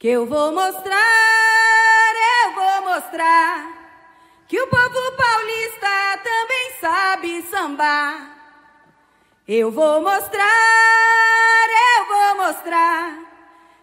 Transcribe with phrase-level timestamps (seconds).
[0.00, 0.94] Que eu vou mostrar,
[2.44, 3.66] eu vou mostrar
[4.46, 8.30] que o povo paulista também sabe sambar.
[9.48, 10.46] Eu vou mostrar,
[11.96, 13.18] eu vou mostrar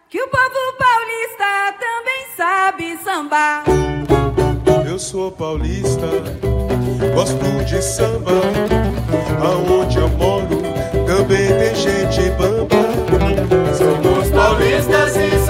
[0.08, 3.64] que o povo paulista também sabe sambar.
[4.88, 6.06] Eu sou paulista,
[7.14, 8.40] gosto de samba.
[9.44, 10.62] Aonde eu moro
[11.06, 12.74] também tem gente bamba.
[13.76, 15.45] Somos paulistas e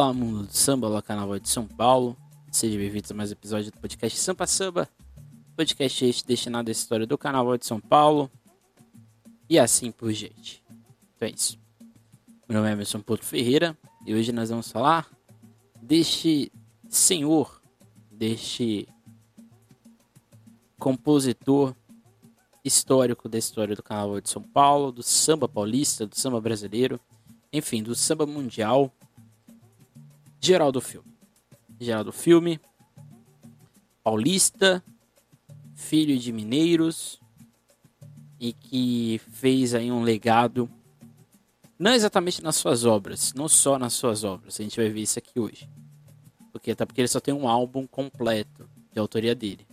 [0.00, 2.16] Olá, mundo do samba, olá, canal de São Paulo.
[2.50, 4.88] Seja bem-vindo a mais um episódio do podcast Sampa Samba.
[5.54, 8.30] Podcast este destinado à história do carnaval de São Paulo.
[9.46, 10.64] E assim por diante.
[11.14, 11.58] Então é isso.
[12.48, 15.06] Meu nome é Emerson Porto Ferreira e hoje nós vamos falar
[15.82, 16.50] deste
[16.88, 17.60] senhor,
[18.10, 18.88] deste
[20.78, 21.76] compositor
[22.64, 26.98] histórico da história do carnaval de São Paulo, do samba paulista, do samba brasileiro,
[27.52, 28.90] enfim, do samba mundial.
[30.40, 31.12] Geraldo Filme.
[31.78, 32.58] Geraldo Filme,
[34.02, 34.82] paulista,
[35.74, 37.20] filho de mineiros
[38.38, 40.68] e que fez aí um legado
[41.78, 44.60] não exatamente nas suas obras, não só nas suas obras.
[44.60, 45.68] A gente vai ver isso aqui hoje.
[46.52, 49.66] Porque até porque ele só tem um álbum completo de autoria dele.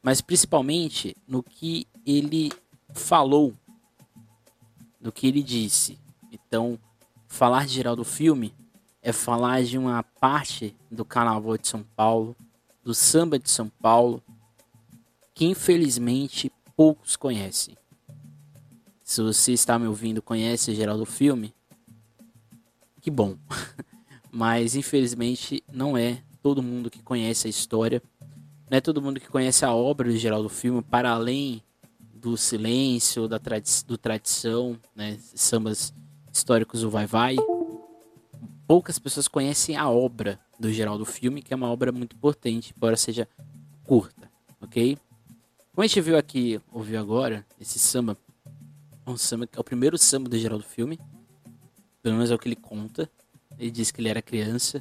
[0.00, 2.52] Mas principalmente no que ele
[2.94, 3.52] falou,
[5.00, 5.98] no que ele disse.
[6.30, 6.78] Então,
[7.26, 8.54] falar de Geraldo Filme
[9.02, 12.36] é falar de uma parte do carnaval de São Paulo,
[12.84, 14.22] do samba de São Paulo,
[15.34, 17.76] que infelizmente poucos conhecem.
[19.02, 21.54] Se você está me ouvindo conhece Geraldo Filme,
[23.00, 23.36] que bom.
[24.30, 28.02] Mas infelizmente não é todo mundo que conhece a história,
[28.70, 31.62] não é todo mundo que conhece a obra de Geraldo Filme para além
[32.14, 35.92] do silêncio, da tradi do tradição, né, sambas
[36.32, 37.36] históricos do Vai Vai
[38.70, 42.96] poucas pessoas conhecem a obra do Geraldo Filme, que é uma obra muito importante, embora
[42.96, 43.26] seja
[43.82, 44.96] curta, ok?
[45.74, 48.16] Como a gente viu aqui, ouviu agora, esse samba,
[49.04, 51.00] é um samba que é o primeiro samba do Geraldo Filme,
[52.00, 53.10] pelo menos é o que ele conta.
[53.58, 54.80] Ele disse que ele era criança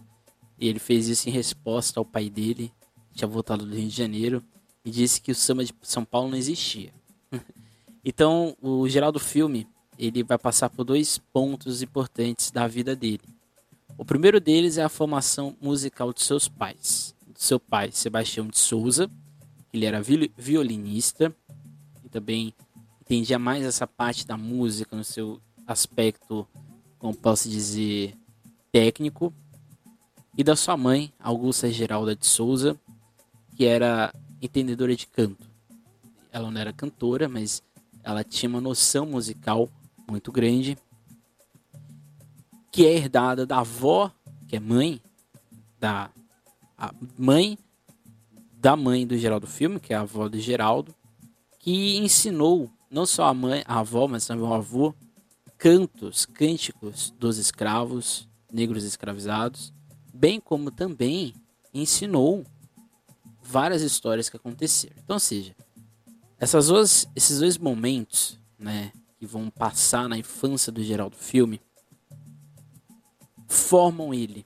[0.59, 2.71] e ele fez isso em resposta ao pai dele,
[3.09, 4.43] que tinha voltado do Rio de Janeiro,
[4.85, 6.93] e disse que o samba de São Paulo não existia.
[8.05, 9.67] então, o Geraldo Filme,
[9.97, 13.38] ele vai passar por dois pontos importantes da vida dele.
[13.99, 17.13] O primeiro deles é a formação musical de seus pais.
[17.27, 19.11] Do seu pai, Sebastião de Souza,
[19.73, 20.01] ele era
[20.37, 21.35] violinista
[22.01, 22.53] e também
[23.01, 26.47] entendia mais essa parte da música no seu aspecto,
[26.97, 28.15] como posso dizer,
[28.71, 29.33] técnico.
[30.37, 32.79] E da sua mãe, Augusta Geralda de Souza,
[33.57, 35.45] que era entendedora de canto.
[36.31, 37.61] Ela não era cantora, mas
[38.01, 39.69] ela tinha uma noção musical
[40.07, 40.77] muito grande
[42.71, 44.11] que é herdada da avó,
[44.47, 45.01] que é mãe,
[45.79, 46.11] da
[47.17, 47.57] mãe
[48.59, 50.93] da mãe do Geraldo Filme, que é a avó do Geraldo,
[51.59, 54.93] que ensinou não só a mãe, a avó, mas também o avô,
[55.57, 59.71] cantos, cânticos dos escravos, negros escravizados,
[60.13, 61.33] bem como também
[61.73, 62.45] ensinou
[63.41, 64.95] várias histórias que aconteceram.
[65.01, 65.55] Então, ou seja,
[66.37, 71.61] essas duas, esses dois momentos, né, que vão passar na infância do Geraldo Filme,
[73.49, 74.45] formam ele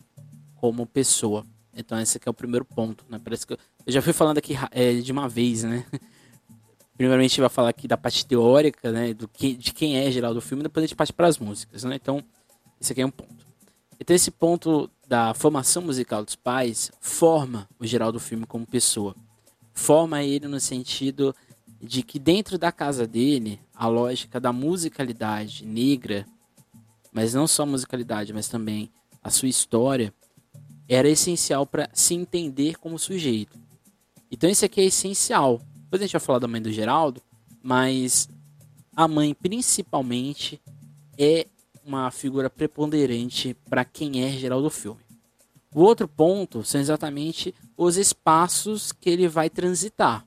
[0.55, 1.45] como pessoa.
[1.75, 3.19] Então esse é o primeiro ponto, né?
[3.21, 5.85] Parece que eu, eu já fui falando aqui é, de uma vez, né?
[6.95, 9.13] Primeiramente a gente vai falar aqui da parte teórica, né?
[9.13, 11.95] Do que, de quem é Geraldo Filme, depois a gente parte para as músicas, né?
[11.95, 12.23] Então
[12.79, 13.45] esse aqui é um ponto.
[13.99, 19.15] Então esse ponto da formação musical dos pais forma o Geraldo Filme como pessoa.
[19.73, 21.35] Forma ele no sentido
[21.81, 26.25] de que dentro da casa dele, a lógica da musicalidade negra
[27.13, 30.13] mas não só a musicalidade, mas também a sua história,
[30.87, 33.57] era essencial para se entender como sujeito.
[34.29, 35.61] Então esse aqui é essencial.
[35.83, 37.21] Depois a gente vai falar da mãe do Geraldo,
[37.61, 38.27] mas
[38.95, 40.59] a mãe principalmente
[41.17, 41.47] é
[41.85, 45.01] uma figura preponderante para quem é Geraldo Filme.
[45.73, 50.25] O outro ponto são exatamente os espaços que ele vai transitar.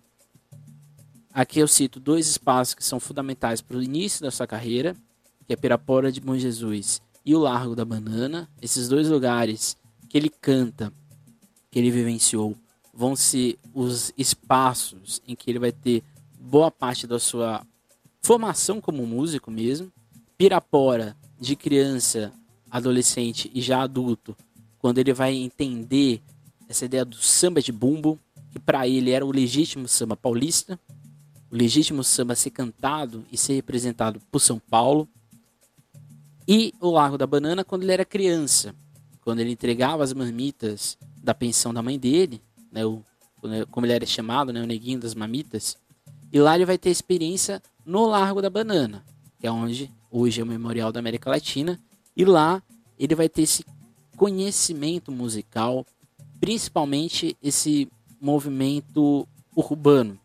[1.33, 4.97] Aqui eu cito dois espaços que são fundamentais para o início da sua carreira,
[5.47, 9.77] que é Pirapora de Bom Jesus, e o Largo da Banana, esses dois lugares
[10.09, 10.93] que ele canta
[11.71, 12.57] que ele vivenciou
[12.93, 16.03] vão ser os espaços em que ele vai ter
[16.41, 17.67] boa parte da sua
[18.23, 19.93] formação como músico mesmo.
[20.39, 22.33] Pirapora, de criança,
[22.71, 24.37] adolescente e já adulto,
[24.79, 26.23] quando ele vai entender
[26.69, 28.19] essa ideia do samba de bumbo,
[28.51, 30.79] que para ele era o legítimo samba paulista,
[31.51, 35.09] o legítimo samba ser cantado e ser representado por São Paulo.
[36.49, 38.75] E o Largo da Banana quando ele era criança,
[39.23, 42.41] quando ele entregava as marmitas da pensão da mãe dele,
[42.71, 43.03] né, o,
[43.71, 45.77] como ele era chamado, né, o neguinho das mamitas.
[46.33, 49.05] E lá ele vai ter experiência no Largo da Banana,
[49.41, 51.81] que é onde hoje é o Memorial da América Latina.
[52.17, 52.63] E lá
[52.99, 53.65] ele vai ter esse
[54.17, 55.85] conhecimento musical,
[56.41, 57.89] principalmente esse
[58.21, 60.19] movimento urbano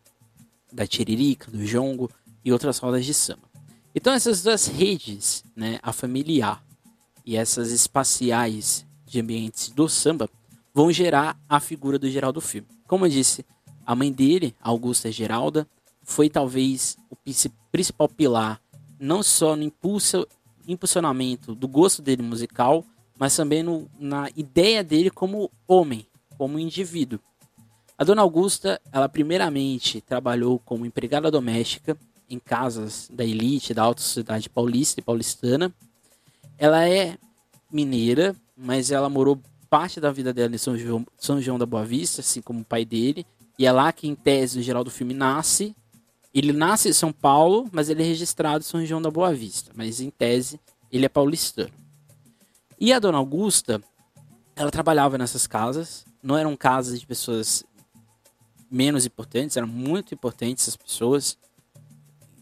[0.71, 2.09] da tiririca, do jongo
[2.45, 3.50] e outras rodas de samba.
[3.93, 6.63] Então essas duas redes, né, a familiar
[7.25, 10.29] e essas espaciais de ambientes do samba,
[10.73, 12.67] vão gerar a figura do Geraldo Filme.
[12.87, 13.45] Como eu disse,
[13.85, 15.67] a mãe dele, Augusta Geralda,
[16.03, 17.17] foi talvez o
[17.71, 18.61] principal pilar,
[18.97, 20.25] não só no impulso,
[20.65, 22.85] impulsionamento do gosto dele musical,
[23.19, 26.07] mas também no, na ideia dele como homem,
[26.37, 27.19] como indivíduo.
[27.97, 31.97] A dona Augusta, ela primeiramente trabalhou como empregada doméstica
[32.33, 35.73] em casas da elite da alta sociedade paulista e paulistana.
[36.57, 37.17] Ela é
[37.71, 39.39] mineira, mas ela morou
[39.69, 42.65] parte da vida dela em São João, São João da Boa Vista, assim como o
[42.65, 43.25] pai dele.
[43.57, 45.75] E é lá que, em tese, o Geraldo Filme nasce.
[46.33, 49.71] Ele nasce em São Paulo, mas ele é registrado em São João da Boa Vista.
[49.75, 50.59] Mas, em tese,
[50.91, 51.71] ele é paulistano.
[52.79, 53.81] E a dona Augusta,
[54.55, 56.05] ela trabalhava nessas casas.
[56.21, 57.63] Não eram casas de pessoas
[58.69, 61.37] menos importantes, eram muito importantes essas pessoas.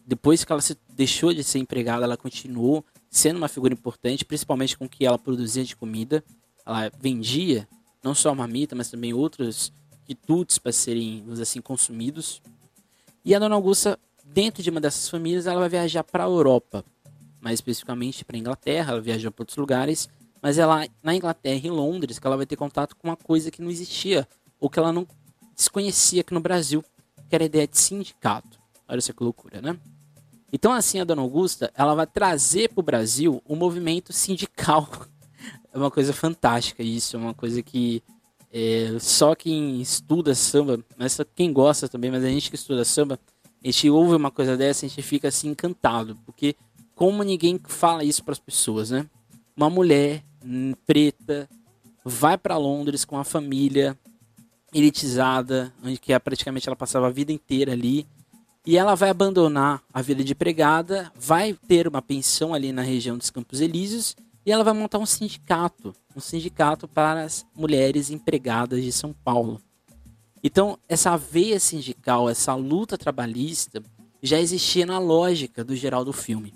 [0.09, 4.75] Depois que ela se deixou de ser empregada, ela continuou sendo uma figura importante, principalmente
[4.75, 6.23] com o que ela produzia de comida.
[6.65, 7.69] Ela vendia
[8.03, 9.71] não só a marmita, mas também outros
[10.07, 12.41] quitutes para serem, assim, consumidos.
[13.23, 16.83] E a dona Augusta, dentro de uma dessas famílias, ela vai viajar para a Europa,
[17.39, 20.09] mais especificamente para a Inglaterra, ela viajou para outros lugares,
[20.41, 23.51] mas é lá na Inglaterra, em Londres, que ela vai ter contato com uma coisa
[23.51, 24.27] que não existia,
[24.59, 25.07] ou que ela não
[25.56, 26.83] desconhecia aqui no Brasil,
[27.29, 28.57] que era a ideia de sindicato.
[28.88, 29.79] Olha só que loucura, né?
[30.51, 34.89] Então, assim, a Dona Augusta, ela vai trazer para o Brasil o movimento sindical.
[35.71, 38.01] É uma coisa fantástica isso, é uma coisa que
[38.51, 42.83] é, só quem estuda samba, mas só quem gosta também, mas a gente que estuda
[42.83, 43.19] samba,
[43.63, 46.55] a gente ouve uma coisa dessa, a gente fica assim encantado, porque
[46.95, 49.05] como ninguém fala isso para as pessoas, né?
[49.55, 51.47] Uma mulher hum, preta
[52.03, 53.97] vai para Londres com a família,
[54.73, 58.07] elitizada, onde que é, praticamente ela passava a vida inteira ali.
[58.69, 63.18] E ela vai abandonar a vida de empregada, vai ter uma pensão ali na região
[63.18, 68.83] dos Campos Elíseos e ela vai montar um sindicato, um sindicato para as mulheres empregadas
[68.83, 69.60] de São Paulo.
[70.44, 73.81] Então, essa veia sindical, essa luta trabalhista
[74.21, 76.54] já existia na lógica do Geraldo Filme.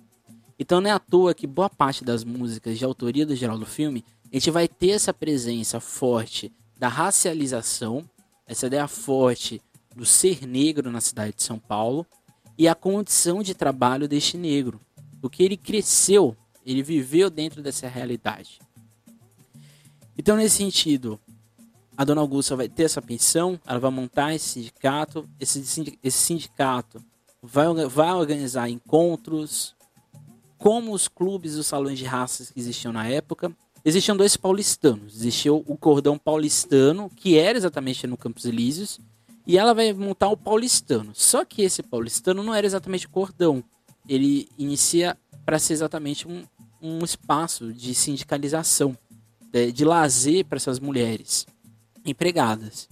[0.60, 4.06] Então, não é à toa que boa parte das músicas de autoria do Geraldo Filme,
[4.32, 8.08] a gente vai ter essa presença forte da racialização,
[8.46, 9.60] essa ideia forte
[9.96, 12.06] do ser negro na cidade de São Paulo
[12.58, 14.80] e a condição de trabalho deste negro,
[15.22, 16.36] porque ele cresceu,
[16.66, 18.60] ele viveu dentro dessa realidade.
[20.18, 21.20] Então, nesse sentido,
[21.98, 25.64] a dona Augusta vai ter essa pensão, ela vai montar esse sindicato, esse,
[26.12, 27.04] sindicato
[27.42, 29.76] vai, vai organizar encontros,
[30.58, 33.52] como os clubes, os salões de raças que existiam na época,
[33.84, 35.16] existiam dois paulistanos.
[35.16, 39.00] Existia o cordão paulistano, que era exatamente no Campos Elíseos,
[39.46, 41.12] e ela vai montar o paulistano.
[41.14, 43.64] Só que esse paulistano não era exatamente cordão.
[44.08, 46.44] Ele inicia para ser exatamente um,
[46.82, 48.98] um espaço de sindicalização,
[49.52, 51.46] de, de lazer para essas mulheres
[52.06, 52.88] empregadas.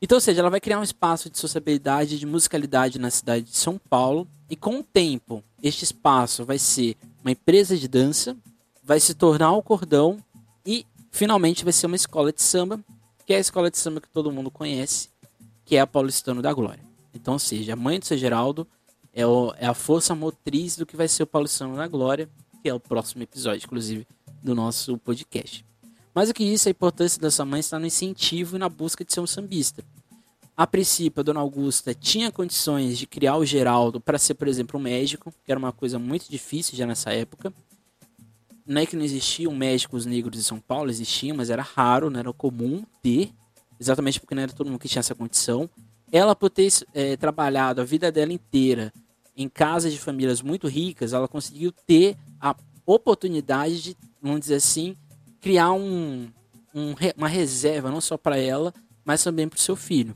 [0.00, 3.56] Então, ou seja, ela vai criar um espaço de sociabilidade, de musicalidade na cidade de
[3.56, 4.28] São Paulo.
[4.48, 8.36] E com o tempo, este espaço vai ser uma empresa de dança,
[8.82, 10.18] vai se tornar o cordão
[10.64, 12.80] e finalmente vai ser uma escola de samba,
[13.26, 15.08] que é a escola de samba que todo mundo conhece,
[15.68, 16.82] que é a Paulistano da Glória.
[17.12, 18.66] Então, ou seja, a mãe do seu Geraldo
[19.12, 22.26] é, o, é a força motriz do que vai ser o Paulistano da Glória,
[22.62, 24.06] que é o próximo episódio, inclusive,
[24.42, 25.62] do nosso podcast.
[26.14, 29.04] Mais do que isso, a importância da sua mãe está no incentivo e na busca
[29.04, 29.84] de ser um sambista.
[30.56, 34.80] A princípio, a dona Augusta tinha condições de criar o Geraldo para ser, por exemplo,
[34.80, 37.52] um médico, que era uma coisa muito difícil já nessa época
[38.68, 42.20] não é que não existiam médicos negros em São Paulo, existiam, mas era raro, não
[42.20, 43.32] era comum ter,
[43.78, 45.68] exatamente porque não era todo mundo que tinha essa condição.
[46.10, 48.92] Ela, por ter é, trabalhado a vida dela inteira
[49.36, 54.96] em casas de famílias muito ricas, ela conseguiu ter a oportunidade de, vamos dizer assim,
[55.40, 56.28] criar um,
[56.74, 60.14] um, uma reserva não só para ela, mas também para o seu filho.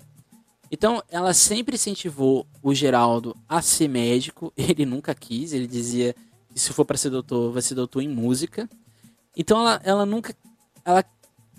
[0.71, 4.50] Então, ela sempre incentivou o Geraldo a ser médico.
[4.57, 5.52] Ele nunca quis.
[5.52, 6.14] Ele dizia
[6.49, 8.69] que se for para ser doutor, vai ser doutor em música.
[9.37, 10.35] Então, ela, ela nunca.
[10.83, 11.04] Ela,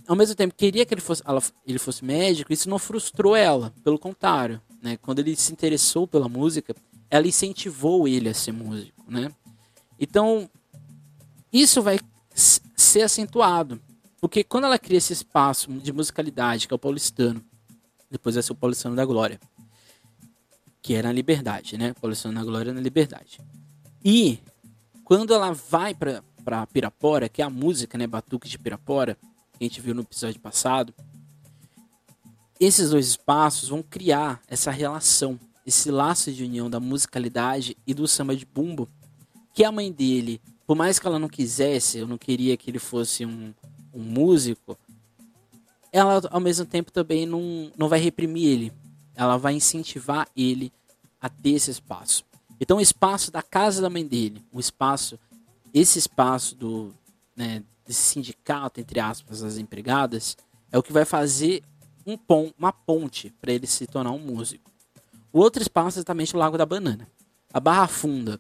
[0.07, 2.51] ao mesmo tempo, queria que ele fosse, ela, ele fosse médico.
[2.51, 3.73] Isso não frustrou ela.
[3.83, 4.61] Pelo contrário.
[4.81, 4.97] Né?
[4.97, 6.75] Quando ele se interessou pela música,
[7.09, 9.03] ela incentivou ele a ser músico.
[9.07, 9.31] Né?
[9.99, 10.49] Então,
[11.51, 11.99] isso vai
[12.33, 13.81] ser acentuado.
[14.19, 17.43] Porque quando ela cria esse espaço de musicalidade, que é o paulistano,
[18.13, 19.39] depois vai ser o Paulistano da Glória.
[20.83, 21.93] Que era na Liberdade, né?
[21.99, 23.39] Paulistano da Glória na Liberdade.
[24.05, 24.37] E
[25.03, 29.17] quando ela vai para Pirapora, que é a música, né, Batuque de Pirapora,
[29.53, 30.93] que a gente viu no episódio passado,
[32.59, 38.07] esses dois espaços vão criar essa relação, esse laço de união da musicalidade e do
[38.07, 38.87] samba de bumbo,
[39.53, 42.79] que a mãe dele, por mais que ela não quisesse, eu não queria que ele
[42.79, 43.53] fosse um,
[43.93, 44.77] um músico,
[45.91, 48.73] ela ao mesmo tempo também não, não vai reprimir ele.
[49.15, 50.73] Ela vai incentivar ele
[51.21, 52.25] a ter esse espaço.
[52.59, 55.19] Então o espaço da casa da mãe dele, o espaço,
[55.71, 56.93] esse espaço do
[57.35, 60.37] né, desse sindicato entre aspas das empregadas,
[60.71, 61.63] é o que vai fazer
[62.05, 64.71] um pom, uma ponte para ele se tornar um músico.
[65.31, 67.07] O outro espaço é exatamente o Lago da Banana.
[67.51, 68.39] A Barra Funda.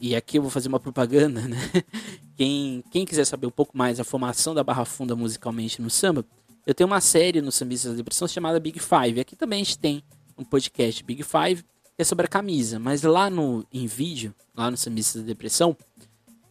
[0.00, 1.58] E aqui eu vou fazer uma propaganda, né?
[2.34, 6.24] Quem, quem quiser saber um pouco mais da formação da Barra Funda musicalmente no samba,
[6.66, 9.20] eu tenho uma série no Sambistas da Depressão chamada Big Five.
[9.20, 10.02] Aqui também a gente tem
[10.36, 12.78] um podcast Big Five, que é sobre a camisa.
[12.78, 15.76] Mas lá no em vídeo, lá no Sambistas da Depressão,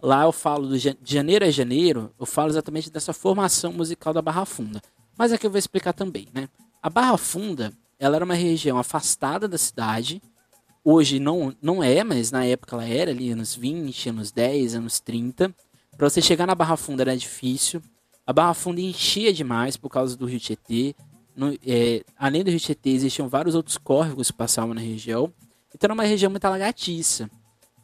[0.01, 4.46] lá eu falo de janeiro a janeiro, eu falo exatamente dessa formação musical da Barra
[4.46, 4.81] Funda.
[5.17, 6.50] Mas aqui eu vou explicar também, né?
[6.81, 10.22] A Barra Funda, ela era uma região afastada da cidade.
[10.84, 15.00] Hoje não, não é, mas na época ela era ali, anos 20, anos 10, anos
[15.00, 15.53] 30.
[15.96, 17.81] Para você chegar na Barra Funda era difícil.
[18.25, 20.96] A Barra Funda enchia demais por causa do Rio Tietê.
[21.36, 25.31] No, é, além do Rio Tietê, existiam vários outros córregos que passavam na região.
[25.74, 27.29] Então era uma região muito alagatiça.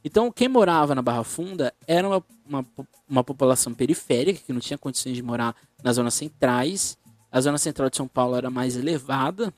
[0.08, 2.66] Então quem morava na Barra Funda era uma, uma,
[3.10, 6.98] uma, população periférica que não tinha condições de morar nas zonas centrais.
[7.30, 9.54] A zona central de São Paulo era mais elevada,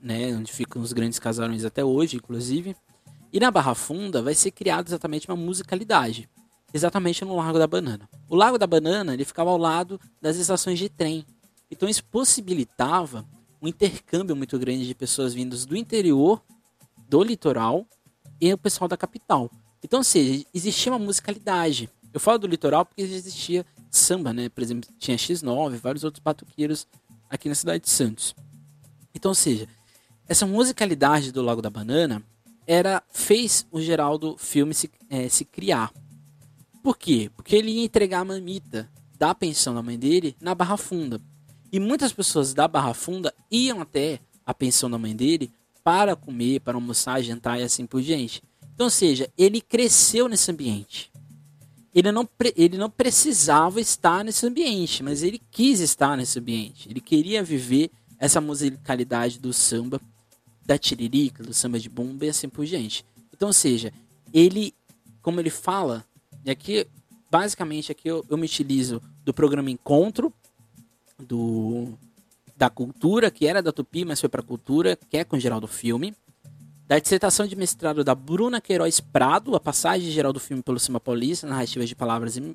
[0.00, 2.76] né, onde ficam os grandes casarões até hoje, inclusive.
[3.32, 6.30] E na Barra Funda vai ser criada exatamente uma musicalidade
[6.72, 8.08] exatamente no Lago da Banana.
[8.28, 11.26] O Lago da Banana ele ficava ao lado das estações de trem.
[11.68, 13.26] Então isso possibilitava
[13.60, 16.40] um intercâmbio muito grande de pessoas vindas do interior,
[17.08, 17.84] do litoral
[18.40, 19.50] e o pessoal da capital.
[19.84, 21.90] Então, ou seja, existia uma musicalidade.
[22.10, 24.48] Eu falo do litoral porque existia samba, né?
[24.48, 26.88] Por exemplo, tinha X9, vários outros batuqueiros
[27.28, 28.34] aqui na cidade de Santos.
[29.14, 29.68] Então, ou seja,
[30.26, 32.22] essa musicalidade do Lago da Banana
[32.66, 35.92] era fez o Geraldo filme se, é, se criar.
[36.82, 37.30] Por quê?
[37.36, 38.88] Porque ele ia entregar a mamita
[39.18, 41.20] da pensão da mãe dele na Barra Funda.
[41.70, 46.60] E muitas pessoas da Barra Funda iam até a pensão da mãe dele para comer,
[46.60, 48.42] para almoçar, jantar e assim por diante.
[48.74, 51.10] Então, ou seja, ele cresceu nesse ambiente.
[51.94, 56.88] Ele não, ele não precisava estar nesse ambiente, mas ele quis estar nesse ambiente.
[56.88, 60.00] Ele queria viver essa musicalidade do samba,
[60.66, 63.04] da tiririca, do samba de bomba e assim por diante.
[63.32, 63.92] Então, ou seja,
[64.32, 64.74] ele,
[65.22, 66.04] como ele fala
[66.44, 66.86] e aqui,
[67.30, 70.32] basicamente, aqui eu, eu me utilizo do programa Encontro,
[71.18, 71.96] do
[72.56, 75.66] da cultura, que era da Tupi, mas foi para cultura, que é com geral do
[75.66, 76.14] filme.
[76.86, 81.00] Da dissertação de mestrado da Bruna Queiroz Prado, a passagem geral do filme pelo Cima
[81.00, 82.54] Paulista, narrativas de palavras e,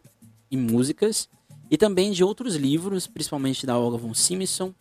[0.51, 1.27] e, músicas.
[1.71, 4.74] E também de outros livros, principalmente da Olga von Simpson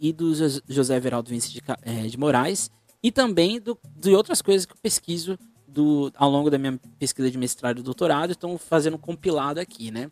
[0.00, 0.32] e do
[0.68, 2.70] José Everaldo Vinci de, é, de Moraes.
[3.02, 7.30] E também do, de outras coisas que eu pesquiso do, ao longo da minha pesquisa
[7.30, 10.10] de mestrado e doutorado, estão fazendo um compilado aqui, né?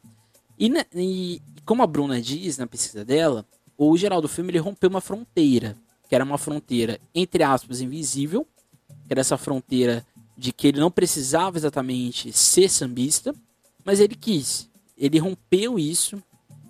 [0.59, 3.47] E, e, como a Bruna diz na pesquisa dela,
[3.79, 5.77] o Geraldo Filme ele rompeu uma fronteira,
[6.09, 8.47] que era uma fronteira, entre aspas, invisível,
[9.13, 10.07] que era essa fronteira
[10.39, 13.35] de que ele não precisava exatamente ser sambista,
[13.85, 14.71] mas ele quis.
[14.97, 16.23] Ele rompeu isso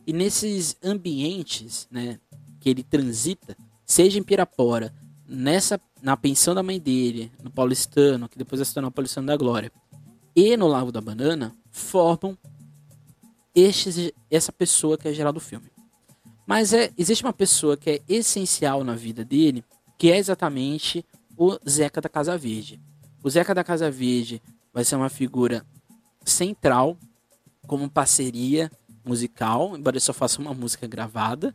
[0.04, 2.18] e nesses ambientes né,
[2.58, 3.56] que ele transita,
[3.86, 4.92] seja em Pirapora,
[5.24, 9.28] nessa na pensão da mãe dele, no paulistano, que depois vai se tornar o paulistano
[9.28, 9.70] da glória,
[10.34, 12.36] e no Lago da Banana, formam
[13.54, 15.70] este, essa pessoa que é geral do filme.
[16.44, 19.64] Mas é, existe uma pessoa que é essencial na vida dele,
[19.96, 21.04] que é exatamente
[21.42, 22.80] o Zeca da Casa Verde.
[23.20, 24.40] O Zeca da Casa Verde
[24.72, 25.66] vai ser uma figura
[26.24, 26.96] central
[27.66, 28.70] como parceria
[29.04, 31.52] musical, embora ele só faça uma música gravada,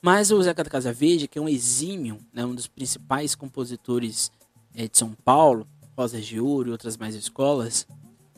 [0.00, 4.30] mas o Zeca da Casa Verde, que é um exímio, né, um dos principais compositores
[4.72, 5.66] é, de São Paulo,
[5.96, 7.88] Rosas de Ouro e outras mais escolas,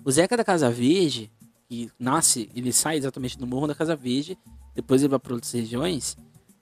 [0.02, 1.30] o Zeca da Casa Verde,
[1.68, 4.38] que nasce, ele sai exatamente do Morro da Casa Verde,
[4.74, 6.16] depois ele vai para outras regiões,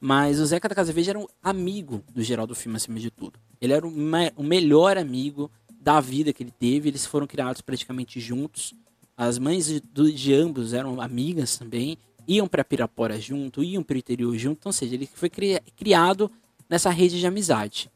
[0.04, 3.38] mas o Zeca da Casa Verde era um amigo do Geraldo Filme acima de tudo.
[3.61, 5.49] Ele era o, me o melhor amigo
[5.80, 8.75] da vida que ele teve, eles foram criados praticamente juntos.
[9.16, 9.80] As mães de,
[10.12, 14.71] de ambos eram amigas também, iam para Pirapora junto, iam para o interior junto, então,
[14.71, 16.28] ou seja, ele foi cri criado
[16.68, 17.88] nessa rede de amizade.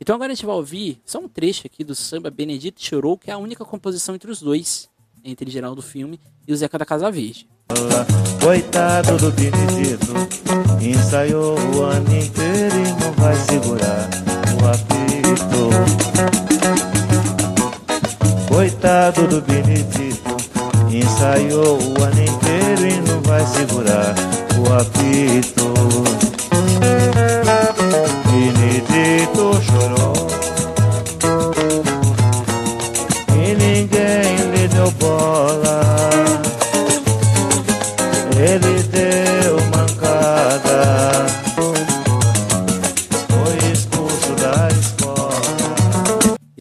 [0.00, 3.30] Então agora a gente vai ouvir só um trecho aqui do samba Benedito Chorou, que
[3.30, 4.90] é a única composição entre os dois,
[5.22, 7.48] entre Geraldo Filme e o Zeca da Casa Verde.
[8.40, 10.14] Coitado do Benedito,
[10.80, 14.08] ensaiou o ano inteiro e não vai segurar
[14.54, 15.70] o apito.
[18.48, 20.36] Coitado do Benedito,
[20.90, 24.14] ensaiou o ano inteiro e não vai segurar
[24.58, 25.74] o apito.
[28.30, 30.15] Benedito chorou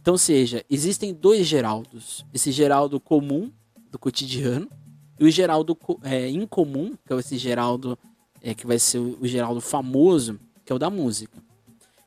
[0.05, 2.23] Então, seja, existem dois Geraldos.
[2.31, 3.51] Esse Geraldo comum,
[3.89, 4.69] do cotidiano,
[5.19, 7.97] e o Geraldo é, incomum, que é esse Geraldo
[8.39, 11.41] é, que vai ser o Geraldo famoso, que é o da música.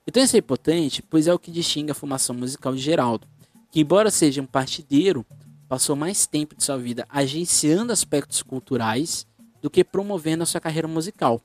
[0.07, 3.27] Então isso é importante, pois é o que distingue a formação musical de Geraldo,
[3.69, 5.27] que embora seja um partideiro,
[5.69, 9.27] passou mais tempo de sua vida agenciando aspectos culturais
[9.61, 11.43] do que promovendo a sua carreira musical.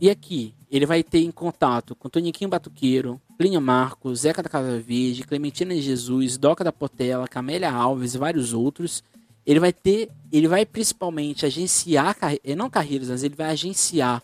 [0.00, 4.78] E aqui, ele vai ter em contato com Toniquinho Batuqueiro, Plínio Marcos, Zeca da Casa
[4.80, 9.04] Verde, Clementina Jesus, Doca da Portela, Camélia Alves e vários outros.
[9.44, 12.16] Ele vai ter, ele vai principalmente agenciar,
[12.56, 14.22] não carreiras, mas ele vai agenciar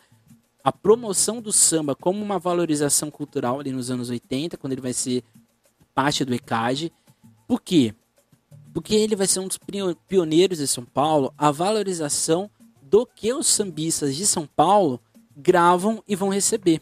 [0.65, 4.93] a promoção do samba como uma valorização cultural ali nos anos 80, quando ele vai
[4.93, 5.23] ser
[5.95, 6.93] parte do ECAD.
[7.47, 7.95] Por quê?
[8.73, 9.59] Porque ele vai ser um dos
[10.09, 12.51] pioneiros de São Paulo a valorização
[12.83, 15.01] do que os sambistas de São Paulo
[15.37, 16.81] gravam e vão receber.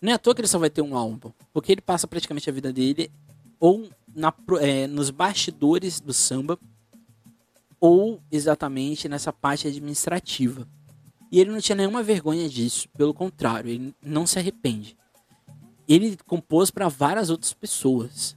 [0.00, 2.48] Não é à toa que ele só vai ter um álbum, porque ele passa praticamente
[2.48, 3.10] a vida dele
[3.58, 6.58] ou na, é, nos bastidores do samba
[7.80, 10.66] ou exatamente nessa parte administrativa.
[11.30, 14.96] E ele não tinha nenhuma vergonha disso, pelo contrário, ele não se arrepende.
[15.86, 18.36] Ele compôs para várias outras pessoas.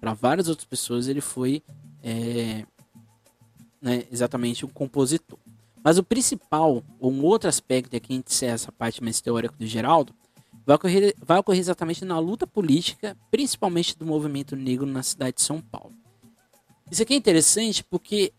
[0.00, 1.62] Para várias outras pessoas ele foi
[2.02, 2.64] é,
[3.80, 5.38] né, exatamente um compositor.
[5.84, 9.66] Mas o principal, ou um outro aspecto, aqui a gente essa parte mais teórica do
[9.66, 10.14] Geraldo,
[10.66, 15.42] vai ocorrer, vai ocorrer exatamente na luta política, principalmente do movimento negro na cidade de
[15.42, 15.94] São Paulo.
[16.90, 18.32] Isso aqui é interessante porque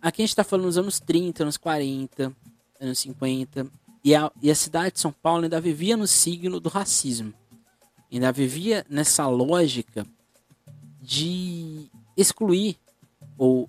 [0.00, 2.34] aqui a gente está falando nos anos 30, anos 40,
[2.80, 3.66] anos 50,
[4.04, 7.34] e a, e a cidade de São Paulo ainda vivia no signo do racismo.
[8.10, 10.06] Ainda vivia nessa lógica
[11.00, 12.78] de excluir
[13.36, 13.68] ou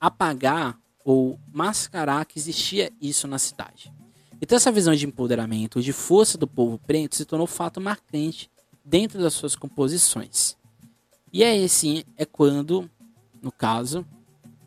[0.00, 3.92] apagar ou mascarar que existia isso na cidade.
[4.40, 8.50] Então essa visão de empoderamento, de força do povo preto se tornou fato marcante
[8.84, 10.56] dentro das suas composições.
[11.32, 12.88] E aí assim é quando,
[13.42, 14.06] no caso,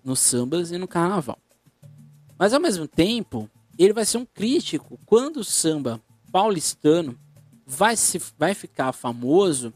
[0.03, 1.37] nos sambas e no carnaval.
[2.37, 6.01] Mas ao mesmo tempo, ele vai ser um crítico quando o samba
[6.31, 7.17] paulistano
[7.65, 9.73] vai, se, vai ficar famoso,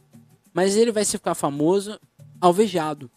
[0.54, 2.00] mas ele vai se ficar famoso
[2.42, 3.10] alvejado.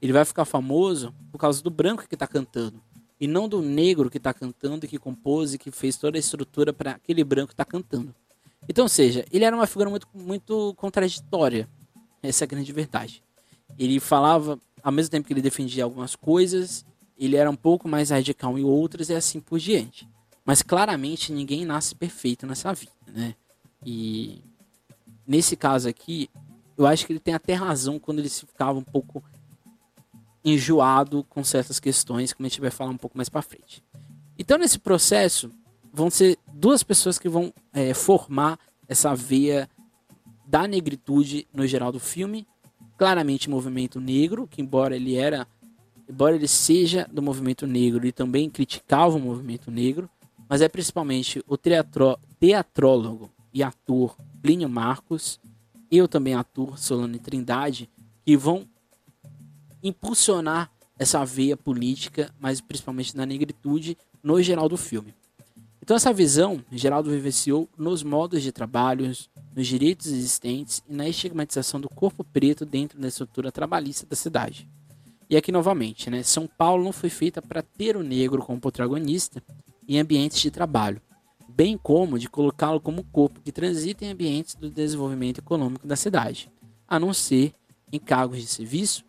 [0.00, 2.82] Ele vai ficar famoso por causa do branco que está cantando.
[3.24, 6.74] E não do negro que está cantando que compôs e que fez toda a estrutura
[6.74, 8.14] para aquele branco que está cantando.
[8.68, 11.66] Então, ou seja, ele era uma figura muito, muito contraditória.
[12.22, 13.22] Essa é a grande verdade.
[13.78, 16.84] Ele falava, ao mesmo tempo que ele defendia algumas coisas,
[17.18, 20.06] ele era um pouco mais radical em outras e assim por diante.
[20.44, 23.34] Mas claramente ninguém nasce perfeito nessa vida, né?
[23.82, 24.42] E
[25.26, 26.28] nesse caso aqui,
[26.76, 29.24] eu acho que ele tem até razão quando ele se ficava um pouco
[30.44, 33.82] enjoado com certas questões, como a gente vai falar um pouco mais para frente.
[34.38, 35.50] Então, nesse processo,
[35.92, 39.68] vão ser duas pessoas que vão é, formar essa veia
[40.46, 42.46] da negritude no geral do filme.
[42.98, 45.46] Claramente, movimento negro, que embora ele era,
[46.08, 50.10] embora ele seja do movimento negro, ele também criticava o movimento negro,
[50.48, 55.40] mas é principalmente o teatrólogo e ator Plínio Marcos,
[55.90, 57.88] eu também ator Solane Trindade,
[58.24, 58.66] que vão
[59.84, 65.14] impulsionar essa veia política, mas principalmente na negritude, no geral do filme.
[65.82, 69.12] Então essa visão, Geraldo vivenciou nos modos de trabalho,
[69.54, 74.66] nos direitos existentes e na estigmatização do corpo preto dentro da estrutura trabalhista da cidade.
[75.28, 79.42] E aqui novamente, né, São Paulo não foi feita para ter o negro como protagonista,
[79.86, 81.02] em ambientes de trabalho,
[81.46, 86.50] bem como de colocá-lo como corpo que transita em ambientes do desenvolvimento econômico da cidade,
[86.88, 87.52] a não ser
[87.92, 89.04] em cargos de serviço,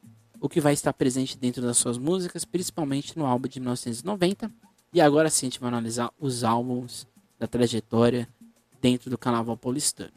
[0.45, 4.51] o que vai estar presente dentro das suas músicas, principalmente no álbum de 1990,
[4.93, 7.07] E agora sim a gente vai analisar os álbuns
[7.39, 8.29] da trajetória
[8.79, 10.11] dentro do Carnaval Paulistano.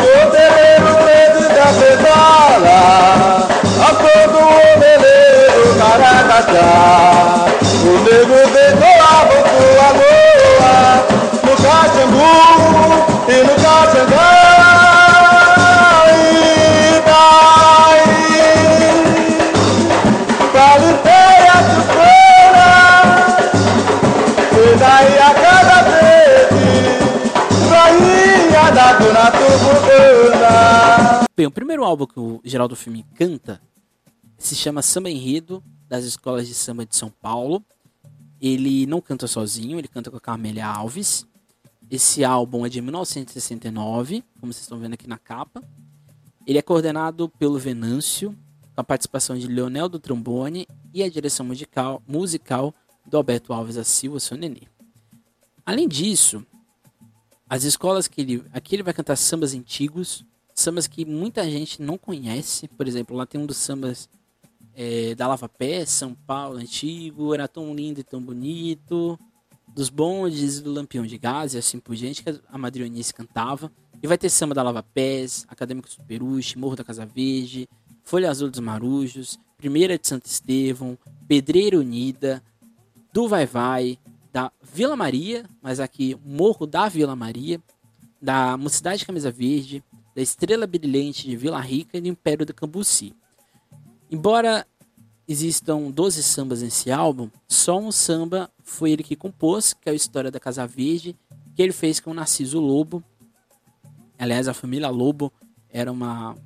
[0.00, 3.48] O terreiro preto da pedola
[3.80, 4.74] A todo o
[31.36, 33.60] Bem, o primeiro álbum que o Geraldo Filme canta
[34.38, 37.60] se chama Samba Enredo das Escolas de Samba de São Paulo.
[38.40, 41.26] Ele não canta sozinho, ele canta com a Carmélia Alves.
[41.90, 45.60] Esse álbum é de 1969, como vocês estão vendo aqui na capa.
[46.46, 48.30] Ele é coordenado pelo Venâncio,
[48.72, 52.72] com a participação de Leonel do trombone e a direção musical, musical
[53.04, 54.68] do Alberto Alves da Silva, seu nenê.
[55.66, 56.46] Além disso,
[57.50, 58.44] as escolas que ele.
[58.52, 60.24] Aqui ele vai cantar sambas antigos,
[60.64, 62.66] sambas que muita gente não conhece.
[62.68, 64.08] Por exemplo, lá tem um dos sambas
[64.74, 69.18] é, da Lava Pé, São Paulo antigo, era tão lindo e tão bonito.
[69.68, 73.70] Dos bondes do Lampião de Gás e assim por diante, que a Madrionice cantava.
[74.02, 77.68] E vai ter samba da Lava Pés, Acadêmico do Peruche, Morro da Casa Verde,
[78.02, 80.96] Folha Azul dos Marujos, Primeira de Santo Estevão,
[81.26, 82.42] Pedreira Unida,
[83.12, 83.98] do Vai Vai,
[84.32, 87.60] da Vila Maria, mas aqui Morro da Vila Maria,
[88.20, 89.82] da Mocidade de Camisa Verde,
[90.14, 93.14] da Estrela Brilhante de Vila Rica e do Império do Cambuci.
[94.10, 94.66] Embora
[95.26, 99.94] existam 12 sambas nesse álbum, só um samba foi ele que compôs, que é a
[99.94, 101.16] História da Casa Verde,
[101.54, 103.02] que ele fez com o Narciso Lobo.
[104.18, 105.32] Aliás, a família Lobo
[105.68, 106.36] era uma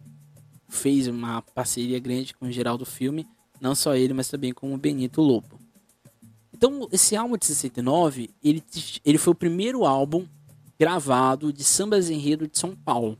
[0.69, 3.27] fez uma parceria grande com o Geraldo Filme,
[3.61, 5.59] não só ele, mas também com o Benito Lobo.
[6.53, 8.63] Então, esse álbum de 69, ele,
[9.05, 10.27] ele foi o primeiro álbum
[10.79, 13.19] gravado de sambas enredo de São Paulo.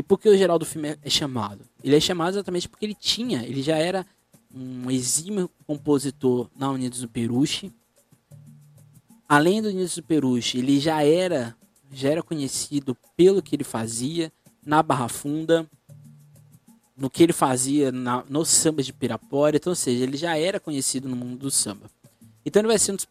[0.00, 1.62] E por que o Geraldo Filme é chamado?
[1.84, 4.06] Ele é chamado exatamente porque ele tinha, ele já era
[4.50, 7.70] um exímio compositor na Unidos do Peruche.
[9.28, 11.54] Além do Unidos do Peruche, ele já era,
[11.92, 14.32] já era conhecido pelo que ele fazia
[14.64, 15.68] na Barra Funda,
[16.96, 19.58] no que ele fazia na, nos sambas de Pirapora.
[19.58, 21.90] Então, ou seja, ele já era conhecido no mundo do samba.
[22.42, 23.06] Então ele vai ser um dos,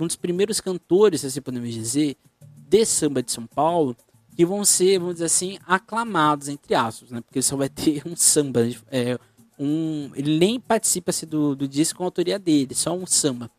[0.00, 2.16] um dos primeiros cantores, assim podemos dizer,
[2.66, 3.94] de samba de São Paulo,
[4.40, 7.20] que vão ser, vamos dizer assim, aclamados, entre aspas, né?
[7.20, 9.18] Porque só vai ter um samba, é,
[9.58, 13.50] um, ele nem participa assim, do, do disco com a autoria dele, só um samba.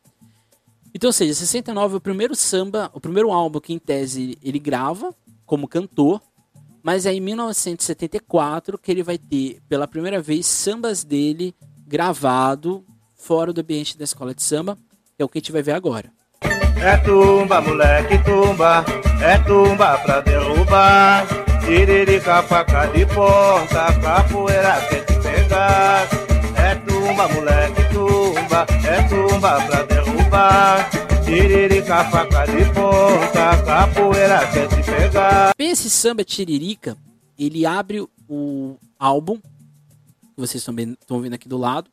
[0.92, 4.58] Então, ou seja, 69 é o primeiro samba, o primeiro álbum que em tese ele
[4.58, 5.14] grava
[5.46, 6.20] como cantor,
[6.82, 11.54] mas é em 1974 que ele vai ter pela primeira vez sambas dele
[11.86, 14.76] gravado fora do ambiente da escola de samba,
[15.20, 16.12] é o que a gente vai ver agora.
[16.84, 18.84] É tumba, moleque, tumba,
[19.22, 21.28] é tumba pra derrubar.
[21.64, 26.08] Tiririca, faca de ponta, capoeira quer te pegar.
[26.58, 30.90] É tumba, moleque, tumba, é tumba pra derrubar.
[31.24, 35.52] Tiririca, faca de ponta, capoeira quer te pegar.
[35.60, 36.98] Esse samba Tiririca,
[37.38, 41.92] ele abre o álbum, que vocês também estão vendo aqui do lado.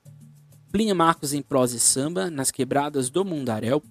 [0.73, 3.83] Plínio Marcos em prosa e samba, nas quebradas do Mundaréu,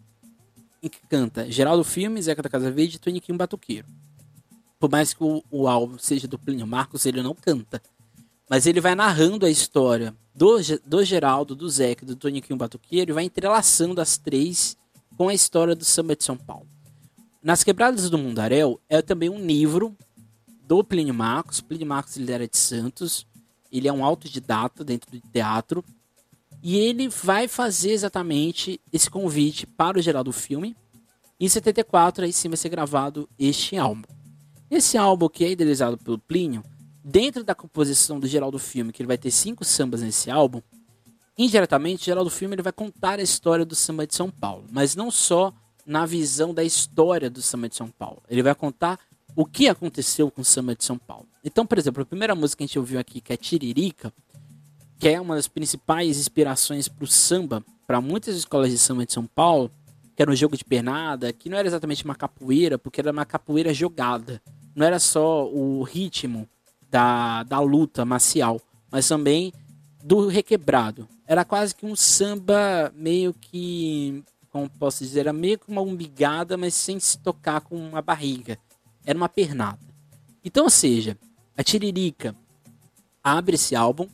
[0.90, 3.88] que canta Geraldo Filme, Zeca da Casa Verde e Toniquinho Batuqueiro.
[4.80, 7.82] Por mais que o, o álbum seja do Plínio Marcos, ele não canta.
[8.50, 13.12] Mas ele vai narrando a história do, do Geraldo, do Zeca e do Toniquinho Batuqueiro
[13.12, 14.78] e vai entrelaçando as três
[15.18, 16.68] com a história do samba de São Paulo.
[17.42, 19.96] Nas Quebradas do Mundaréu é também um livro
[20.64, 21.60] do Plínio Marcos.
[21.62, 23.26] Plínio Marcos ele era de Santos.
[23.72, 25.84] Ele é um autodidata dentro do teatro.
[26.62, 30.76] E ele vai fazer exatamente esse convite para o Geraldo Filme.
[31.40, 34.08] Em 74, aí sim vai ser gravado este álbum.
[34.70, 36.64] Esse álbum que é idealizado pelo Plínio,
[37.04, 40.62] dentro da composição do Geraldo Filme, que ele vai ter cinco sambas nesse álbum,
[41.38, 44.66] indiretamente, Geraldo Filme ele vai contar a história do samba de São Paulo.
[44.72, 45.54] Mas não só
[45.86, 48.22] na visão da história do samba de São Paulo.
[48.30, 49.00] Ele vai contar
[49.34, 51.26] o que aconteceu com o samba de São Paulo.
[51.46, 54.12] Então, por exemplo, a primeira música que a gente ouviu aqui, que é Tiririca,
[55.00, 59.14] que é uma das principais inspirações para o samba, para muitas escolas de samba de
[59.14, 59.72] São Paulo,
[60.16, 63.26] que era um jogo de pernada, que não era exatamente uma capoeira, porque era uma
[63.26, 64.42] capoeira jogada.
[64.76, 66.50] Não era só o ritmo
[66.90, 68.60] da, da luta marcial,
[68.92, 69.54] mas também
[70.04, 71.08] do requebrado.
[71.28, 76.58] Era quase que um samba meio que, como posso dizer, era meio que uma umbigada,
[76.58, 78.58] mas sem se tocar com uma barriga.
[79.06, 79.80] Era uma pernada.
[80.44, 81.18] Então, ou seja,
[81.56, 82.36] A Tiririca
[83.24, 84.08] abre esse álbum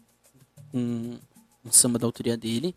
[0.73, 1.19] com
[1.63, 2.75] um samba da autoria dele.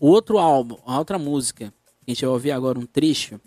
[0.00, 1.72] Outro álbum, outra música,
[2.04, 3.38] que a gente vai ouvir agora um trecho,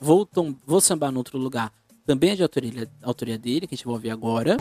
[0.00, 1.72] Vou, tom, vou sambar no outro lugar,
[2.06, 4.56] também é de autoria, autoria dele, que a gente vai ouvir agora.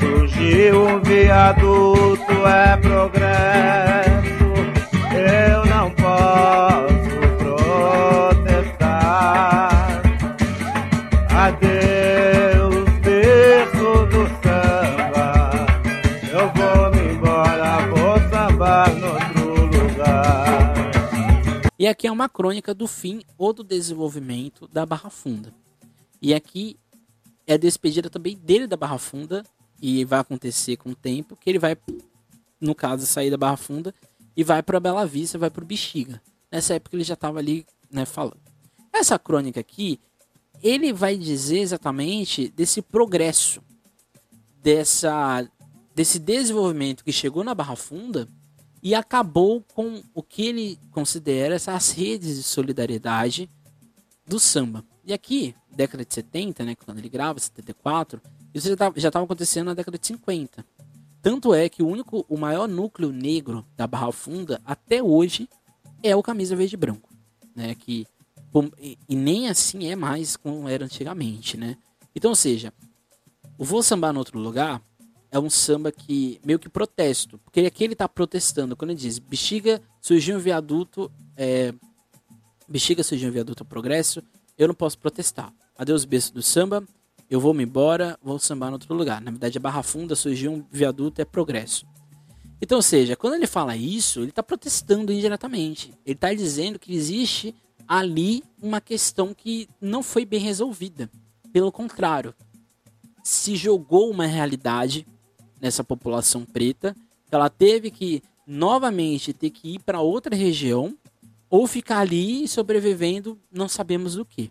[0.00, 3.93] Surgiu um viaduto, é progresso.
[21.94, 25.54] Aqui é uma crônica do fim ou do desenvolvimento da Barra Funda.
[26.20, 26.76] E aqui
[27.46, 29.44] é a despedida também dele da Barra Funda
[29.80, 31.76] e vai acontecer com o tempo que ele vai,
[32.60, 33.94] no caso, sair da Barra Funda
[34.36, 36.20] e vai para Bela Vista, vai para Bexiga.
[36.50, 38.40] Nessa época ele já estava ali, né, falando.
[38.92, 40.00] Essa crônica aqui,
[40.62, 43.62] ele vai dizer exatamente desse progresso,
[44.60, 45.48] dessa
[45.94, 48.28] desse desenvolvimento que chegou na Barra Funda
[48.84, 53.48] e acabou com o que ele considera essas redes de solidariedade
[54.26, 54.84] do samba.
[55.02, 58.20] E aqui, década de 70, né, quando ele grava, 74,
[58.52, 60.64] isso já estava acontecendo na década de 50.
[61.22, 65.48] Tanto é que o único, o maior núcleo negro da Barra Funda até hoje
[66.02, 67.08] é o camisa verde e branco,
[67.56, 68.06] né, que
[68.78, 71.76] e, e nem assim é mais como era antigamente, né?
[72.14, 72.72] Então, ou seja,
[73.58, 74.80] o Vou Sambar no Outro Lugar
[75.34, 79.18] é um samba que meio que protesto, porque aqui ele está protestando quando ele diz
[79.18, 81.74] bexiga surgiu um viaduto, é,
[82.68, 84.22] bexiga surgiu um viaduto ao progresso,
[84.56, 85.52] eu não posso protestar.
[85.76, 86.86] Adeus berço do samba,
[87.28, 89.20] eu vou me embora, vou sambar em outro lugar.
[89.20, 91.84] Na verdade, a Barra Funda surgiu um viaduto é progresso.
[92.62, 95.92] Então, ou seja, quando ele fala isso, ele está protestando indiretamente.
[96.06, 97.52] Ele está dizendo que existe
[97.88, 101.10] ali uma questão que não foi bem resolvida.
[101.52, 102.32] Pelo contrário,
[103.24, 105.04] se jogou uma realidade
[105.64, 106.94] nessa população preta,
[107.30, 110.94] ela teve que novamente ter que ir para outra região
[111.48, 114.50] ou ficar ali sobrevivendo, não sabemos do que.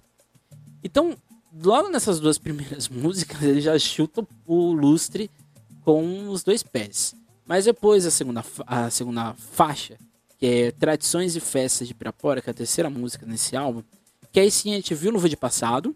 [0.83, 1.15] Então,
[1.63, 5.29] logo nessas duas primeiras músicas, ele já chuta o lustre
[5.85, 7.13] com os dois pés.
[7.45, 9.97] Mas depois a segunda, a segunda faixa,
[10.39, 13.83] que é Tradições e Festas de Pirapora, que é a terceira música nesse álbum,
[14.31, 15.95] que aí sim a gente viu no vídeo passado,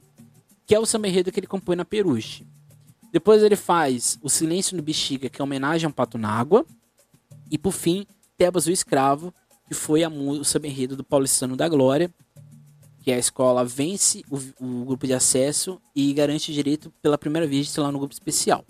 [0.67, 2.45] que é o samba enredo que ele compõe na Peruche.
[3.11, 6.65] Depois ele faz O Silêncio no Bexiga, que é homenagem a um pato na água.
[7.49, 8.05] E por fim,
[8.37, 9.33] Tebas o Escravo,
[9.67, 10.11] que foi a,
[10.43, 12.13] samba enredo do Paulistano da Glória,
[13.01, 17.73] que a escola vence o, o, grupo de acesso e garante direito pela primeira vez
[17.73, 18.65] de lá no grupo especial.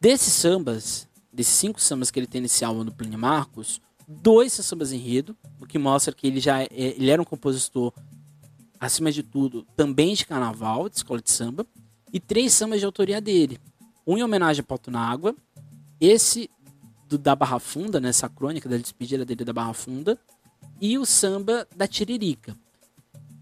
[0.00, 4.64] Desses sambas, desses cinco sambas que ele tem nesse álbum do Plínio Marcos, dois são
[4.64, 7.92] sambas enredo, o que mostra que ele já é, ele era um compositor,
[8.78, 11.66] acima de tudo, também de carnaval, de escola de samba,
[12.12, 13.58] e três sambas de autoria dele.
[14.06, 15.34] Um em homenagem a Pauto na Água,
[16.00, 16.50] esse
[17.08, 20.18] do, da Barra Funda, nessa crônica da despedida dele da Barra Funda,
[20.80, 22.56] e o samba da Tiririca.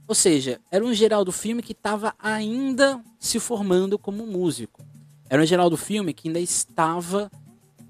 [0.09, 4.85] Ou seja, era um geral do filme que estava ainda se formando como músico.
[5.29, 7.31] Era um geral do filme que ainda estava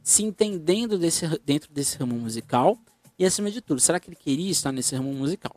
[0.03, 2.79] se entendendo desse, dentro desse ramo musical
[3.19, 5.57] e acima de tudo, será que ele queria estar nesse ramo musical?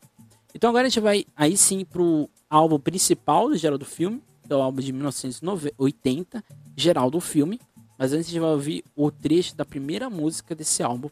[0.56, 4.22] Então agora a gente vai aí sim pro álbum principal do geral do filme,
[4.54, 6.44] é o álbum de 1980,
[6.76, 7.60] geral do filme.
[7.98, 11.10] Mas antes a gente vai ouvir o trecho da primeira música desse álbum,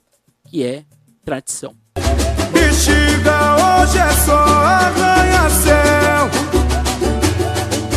[0.49, 0.85] que é
[1.25, 1.75] Tradição.
[2.53, 6.29] Bexiga hoje é só arranha-céu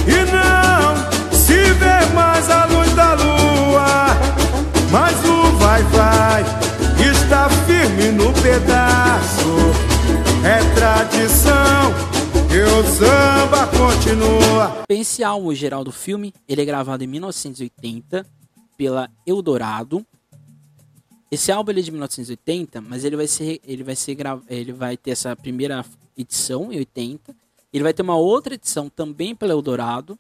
[0.05, 3.87] E não se vê mais a luz da lua
[4.91, 6.45] Mas o vai-vai
[6.99, 9.55] está firme no pedaço
[10.43, 12.10] É tradição
[12.85, 14.85] samba continua.
[14.89, 18.27] Esse álbum geral do filme, ele é gravado em 1980
[18.77, 20.05] pela Eldorado.
[21.31, 24.17] Esse álbum é de 1980, mas ele vai ser ele vai ser
[24.49, 25.85] ele vai ter essa primeira
[26.17, 27.35] edição em 80.
[27.73, 30.19] Ele vai ter uma outra edição também pela Eldorado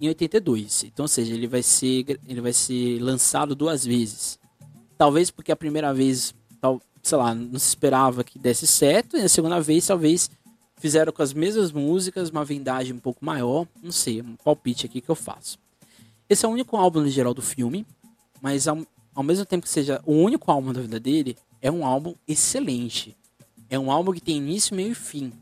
[0.00, 0.84] em 82.
[0.84, 4.38] Então, ou seja, ele vai ser ele vai ser lançado duas vezes.
[4.96, 9.22] Talvez porque a primeira vez, tal, sei lá, não se esperava que desse certo, e
[9.22, 10.30] a segunda vez talvez
[10.80, 15.00] fizeram com as mesmas músicas, uma vendagem um pouco maior, não sei, um palpite aqui
[15.00, 15.58] que eu faço.
[16.28, 17.86] Esse é o único álbum em geral do filme,
[18.40, 18.78] mas ao,
[19.14, 23.16] ao mesmo tempo que seja o único álbum da vida dele, é um álbum excelente.
[23.68, 25.32] É um álbum que tem início, meio e fim.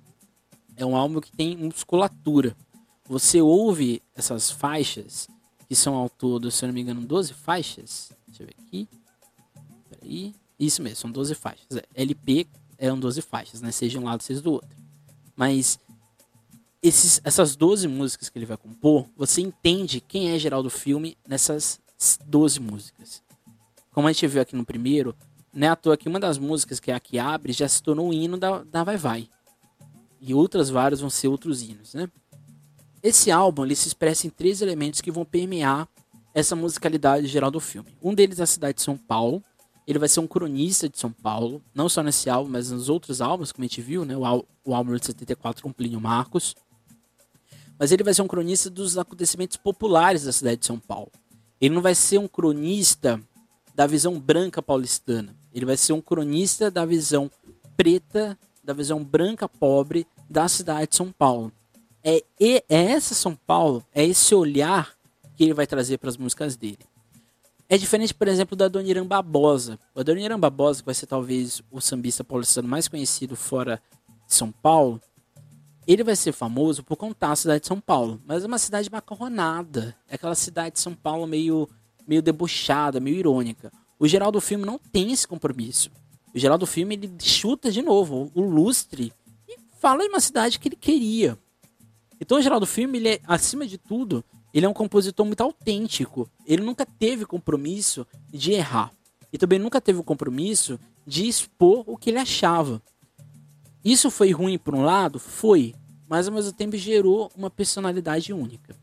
[0.76, 2.56] É um álbum que tem musculatura.
[3.06, 5.28] Você ouve essas faixas,
[5.68, 8.10] que são ao todo, se eu não me engano, 12 faixas.
[8.26, 8.88] Deixa eu ver aqui.
[9.88, 10.34] Peraí.
[10.58, 11.66] Isso mesmo, são 12 faixas.
[11.94, 12.46] LP
[12.76, 13.70] eram 12 faixas, né?
[13.70, 14.68] Seja de um lado, seja do outro.
[15.38, 15.78] Mas
[16.82, 21.80] esses, essas 12 músicas que ele vai compor, você entende quem é Geraldo Filme nessas
[22.26, 23.22] 12 músicas.
[23.92, 25.14] Como a gente viu aqui no primeiro,
[25.52, 27.80] não é à toa que uma das músicas, que é a que abre, já se
[27.80, 29.28] tornou o hino da, da Vai Vai.
[30.20, 32.10] E outras várias vão ser outros hinos, né?
[33.00, 35.88] Esse álbum ele se expressa em três elementos que vão permear
[36.34, 37.96] essa musicalidade geral do filme.
[38.02, 39.40] Um deles é a cidade de São Paulo.
[39.88, 43.22] Ele vai ser um cronista de São Paulo, não só nesse álbum, mas nos outros
[43.22, 44.14] álbuns, como a gente viu, né?
[44.14, 46.54] O, o álbum de 74 com Plínio Marcos.
[47.78, 51.10] Mas ele vai ser um cronista dos acontecimentos populares da cidade de São Paulo.
[51.58, 53.18] Ele não vai ser um cronista
[53.74, 55.34] da visão branca paulistana.
[55.54, 57.30] Ele vai ser um cronista da visão
[57.74, 61.50] preta, da visão branca pobre da cidade de São Paulo.
[62.04, 64.94] É, é essa São Paulo, é esse olhar
[65.34, 66.87] que ele vai trazer para as músicas dele.
[67.68, 69.78] É diferente, por exemplo, da Adoniran Barbosa.
[69.94, 73.82] O Adoniran Barbosa, que vai ser talvez o sambista paulistano mais conhecido fora
[74.26, 75.00] de São Paulo,
[75.86, 78.90] ele vai ser famoso por contar a cidade de São Paulo, mas é uma cidade
[78.90, 79.94] macarronada.
[80.08, 81.68] É aquela cidade de São Paulo meio
[82.06, 83.70] meio debochada, meio irônica.
[83.98, 85.90] O geral do filme não tem esse compromisso.
[86.34, 89.12] O geral do filme ele chuta de novo o lustre
[89.46, 91.38] e fala de uma cidade que ele queria.
[92.18, 95.42] Então o geral do filme, ele é, acima de tudo, ele é um compositor muito
[95.42, 96.28] autêntico.
[96.46, 98.92] Ele nunca teve compromisso de errar.
[99.32, 102.82] E também nunca teve o compromisso de expor o que ele achava.
[103.84, 105.18] Isso foi ruim por um lado?
[105.18, 105.74] Foi.
[106.08, 108.74] Mas ao mesmo tempo gerou uma personalidade única.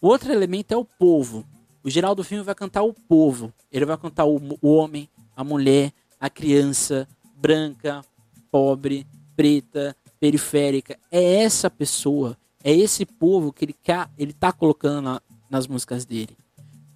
[0.00, 1.44] O outro elemento é o povo.
[1.82, 3.52] O geral do filme vai cantar o povo.
[3.72, 8.04] Ele vai cantar o, o homem, a mulher, a criança, branca,
[8.50, 10.98] pobre, preta, periférica.
[11.10, 12.36] É essa pessoa,
[12.68, 16.36] é esse povo que ele, quer, ele tá colocando na, nas músicas dele.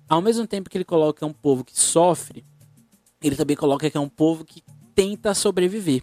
[0.06, 2.44] Ao mesmo tempo que ele coloca que é um povo que sofre,
[3.22, 4.62] ele também coloca que é um povo que
[4.94, 6.02] tenta sobreviver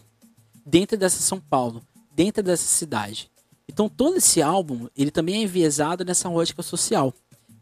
[0.66, 1.84] dentro dessa São Paulo,
[2.16, 3.30] dentro dessa cidade.
[3.68, 7.14] Então todo esse álbum, ele também é enviesado nessa lógica social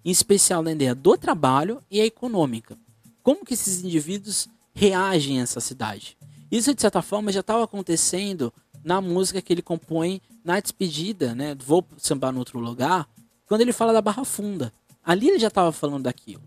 [0.05, 2.77] em especial na ideia do trabalho e a econômica.
[3.21, 6.17] Como que esses indivíduos reagem a essa cidade?
[6.49, 11.53] Isso, de certa forma, já estava acontecendo na música que ele compõe na despedida, né?
[11.59, 13.05] Vou sambar no outro lugar,
[13.45, 14.71] quando ele fala da Barra Funda.
[15.03, 16.41] Ali ele já estava falando daquilo.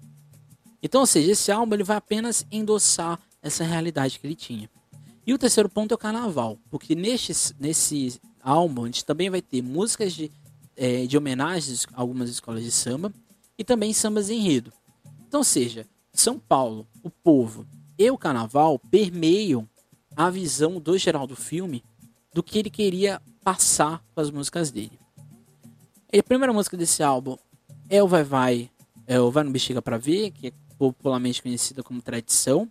[0.83, 4.71] Então, ou seja, esse álbum ele vai apenas endossar essa realidade que ele tinha.
[5.27, 9.43] E o terceiro ponto é o carnaval, porque neste, nesse álbum a gente também vai
[9.43, 10.33] ter músicas de,
[10.75, 13.13] é, de homenagens a algumas escolas de samba,
[13.59, 14.73] e também sambas enredo.
[15.29, 17.67] Então, seja, São Paulo, o povo
[17.99, 19.69] e o carnaval permeiam
[20.17, 21.85] a visão do Geraldo Filme
[22.33, 24.99] do que ele queria passar com as músicas dele.
[26.13, 27.37] a primeira música desse álbum
[27.89, 28.71] é o Vai Vai,
[29.07, 32.71] é o Vai no Bexiga Pra Ver, que é popularmente conhecida como Tradição,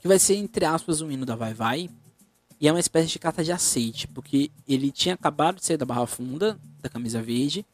[0.00, 1.90] que vai ser, entre aspas, um hino da Vai Vai,
[2.60, 5.84] e é uma espécie de carta de aceite, porque ele tinha acabado de sair da
[5.84, 7.66] Barra Funda, da camisa verde,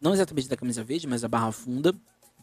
[0.00, 1.94] não exatamente da camisa verde, mas da Barra Funda.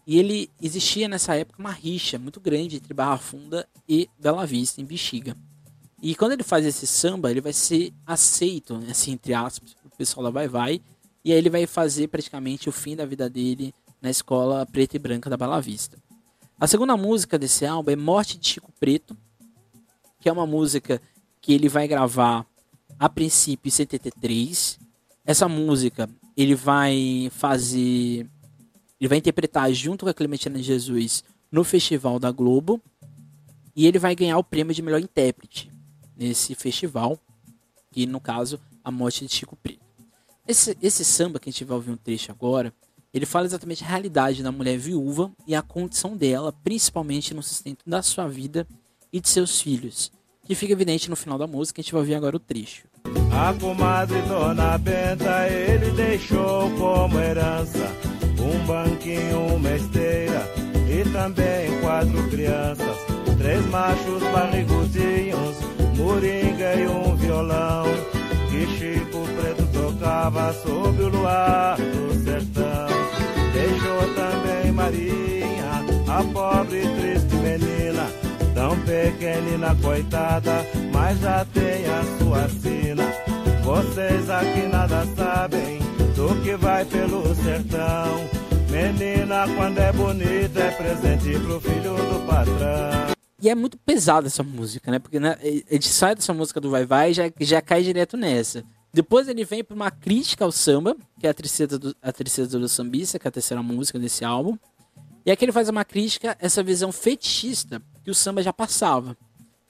[0.07, 4.81] E ele existia nessa época uma rixa muito grande entre Barra Funda e Bela Vista,
[4.81, 5.37] em Bexiga.
[6.01, 10.23] E quando ele faz esse samba, ele vai ser aceito, assim, entre aspas, o pessoal
[10.23, 10.81] da Vai Vai.
[11.23, 14.99] E aí ele vai fazer praticamente o fim da vida dele na escola preta e
[14.99, 15.99] branca da Bela Vista.
[16.59, 19.15] A segunda música desse álbum é Morte de Chico Preto,
[20.19, 20.99] que é uma música
[21.39, 22.47] que ele vai gravar
[22.97, 24.79] a princípio em 73.
[25.23, 28.27] Essa música ele vai fazer.
[28.99, 32.81] Ele vai interpretar junto com a Clementina de Jesus no Festival da Globo.
[33.75, 35.70] E ele vai ganhar o prêmio de melhor intérprete
[36.21, 37.17] nesse festival.
[37.91, 39.81] Que no caso, a morte de Chico Preto.
[40.47, 42.73] Esse, esse samba que a gente vai ouvir um trecho agora,
[43.13, 47.83] ele fala exatamente a realidade da mulher viúva e a condição dela, principalmente no sustento
[47.85, 48.65] da sua vida
[49.11, 50.11] e de seus filhos,
[50.45, 51.81] que fica evidente no final da música.
[51.81, 52.87] A gente vai ouvir agora o trecho.
[53.31, 57.91] A comadre Dona Benta ele deixou como herança
[58.39, 60.41] um banquinho, uma esteira
[60.89, 62.97] e também quatro crianças,
[63.37, 65.55] três machos barrigudinhos,
[65.95, 67.85] moringa e um violão
[68.49, 72.87] que Chico Preto tocava sob o luar do sertão.
[73.53, 78.07] Deixou também Marinha, a pobre e triste menina,
[78.53, 83.03] tão pequenina, coitada, mas já tem a sua sina.
[83.63, 85.79] Vocês aqui nada sabem
[86.15, 88.41] do que vai pelo sertão.
[88.69, 93.10] Menina, quando é bonita, é presente pro filho do patrão.
[93.41, 94.99] E é muito pesada essa música, né?
[94.99, 98.63] Porque né, ele sai dessa música do Vai Vai e já, já cai direto nessa.
[98.93, 102.59] Depois ele vem para uma crítica ao samba, que é a tristeza, do, a tristeza
[102.59, 104.57] do sambista, que é a terceira música desse álbum.
[105.25, 109.17] E aqui ele faz uma crítica a essa visão fetichista que o samba já passava.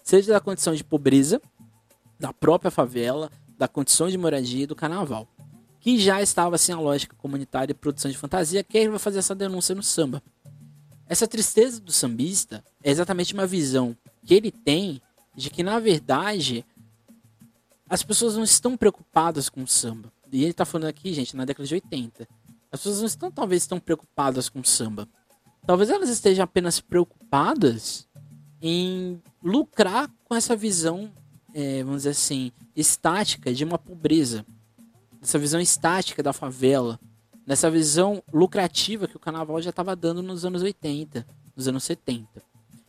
[0.03, 1.41] Seja da condição de pobreza,
[2.19, 5.28] da própria favela, da condição de moradia e do carnaval.
[5.80, 9.19] Que já estava sem a lógica comunitária e produção de fantasia, que ele vai fazer
[9.19, 10.22] essa denúncia no samba.
[11.12, 15.01] Essa tristeza do sambista é exatamente uma visão que ele tem
[15.36, 16.66] de que, na verdade,
[17.89, 20.09] as pessoas não estão preocupadas com o samba.
[20.32, 22.26] E ele está falando aqui, gente, na década de 80.
[22.72, 25.05] As pessoas não estão, talvez, tão preocupadas com o samba.
[25.68, 28.07] Talvez elas estejam apenas preocupadas
[28.62, 31.12] em lucrar com essa visão,
[31.53, 34.45] é, vamos dizer assim, estática de uma pobreza.
[35.22, 36.97] Essa visão estática da favela.
[37.45, 41.25] Nessa visão lucrativa que o carnaval já estava dando nos anos 80,
[41.55, 42.27] nos anos 70.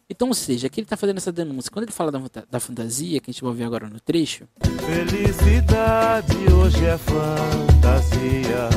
[0.08, 1.70] Então, ou seja, aqui ele está fazendo essa denúncia.
[1.70, 4.44] Quando ele fala da, da fantasia, que a gente vai ver agora no trecho.
[4.60, 8.68] Felicidade hoje é fantasia.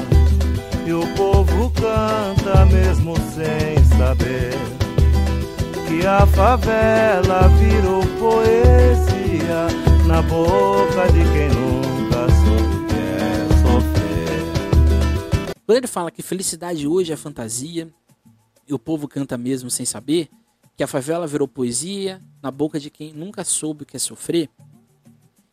[0.88, 4.54] E o povo canta mesmo sem saber
[5.88, 9.68] que a favela virou poesia
[10.08, 11.85] na boca de quem nunca
[15.66, 17.92] Quando ele fala que felicidade hoje é fantasia
[18.68, 20.30] e o povo canta mesmo sem saber
[20.76, 24.50] que a favela virou poesia na boca de quem nunca soube o que é sofrer.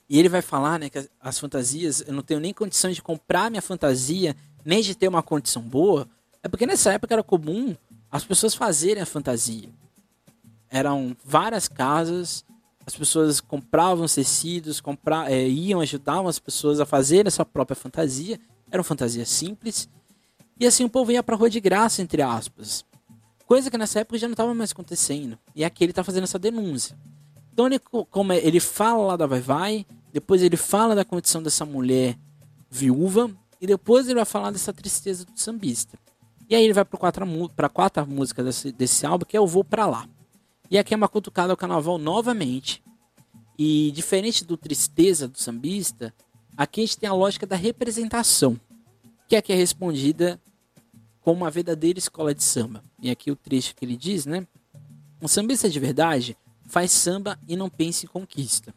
[0.08, 3.50] E ele vai falar né, que as fantasias, eu não tenho nem condição de comprar
[3.50, 6.06] minha fantasia, nem de ter uma condição boa.
[6.42, 7.74] É porque nessa época era comum
[8.10, 9.70] as pessoas fazerem a fantasia.
[10.68, 12.44] Eram várias casas,
[12.84, 17.76] as pessoas compravam tecidos, compra, é, iam, ajudavam as pessoas a fazerem a sua própria
[17.76, 18.38] fantasia.
[18.70, 19.88] Eram fantasias simples.
[20.62, 22.84] E assim o povo ia pra rua de graça, entre aspas.
[23.46, 25.36] Coisa que nessa época já não estava mais acontecendo.
[25.56, 26.96] E aqui ele está fazendo essa denúncia.
[27.52, 31.42] Então ele, como é, ele fala lá da Vai Vai, depois ele fala da condição
[31.42, 32.16] dessa mulher
[32.70, 33.28] viúva,
[33.60, 35.98] e depois ele vai falar dessa tristeza do sambista.
[36.48, 39.64] E aí ele vai para a quarta música desse, desse álbum, que é Eu Vou
[39.64, 40.08] Pra Lá.
[40.70, 42.80] E aqui é uma cutucada ao carnaval novamente.
[43.58, 46.14] E diferente do tristeza do sambista,
[46.56, 48.56] aqui a gente tem a lógica da representação,
[49.28, 50.40] que é que é respondida
[51.22, 52.82] com uma verdadeira escola de samba.
[53.00, 54.46] E aqui o trecho que ele diz, né?
[55.20, 58.74] Um sambista de verdade faz samba e não pensa em conquista.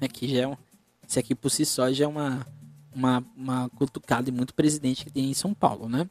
[0.00, 0.56] Aqui já é um,
[1.06, 2.46] isso aqui por si só já é uma,
[2.94, 6.08] uma, uma cutucada e muito presidente que tem em São Paulo, né?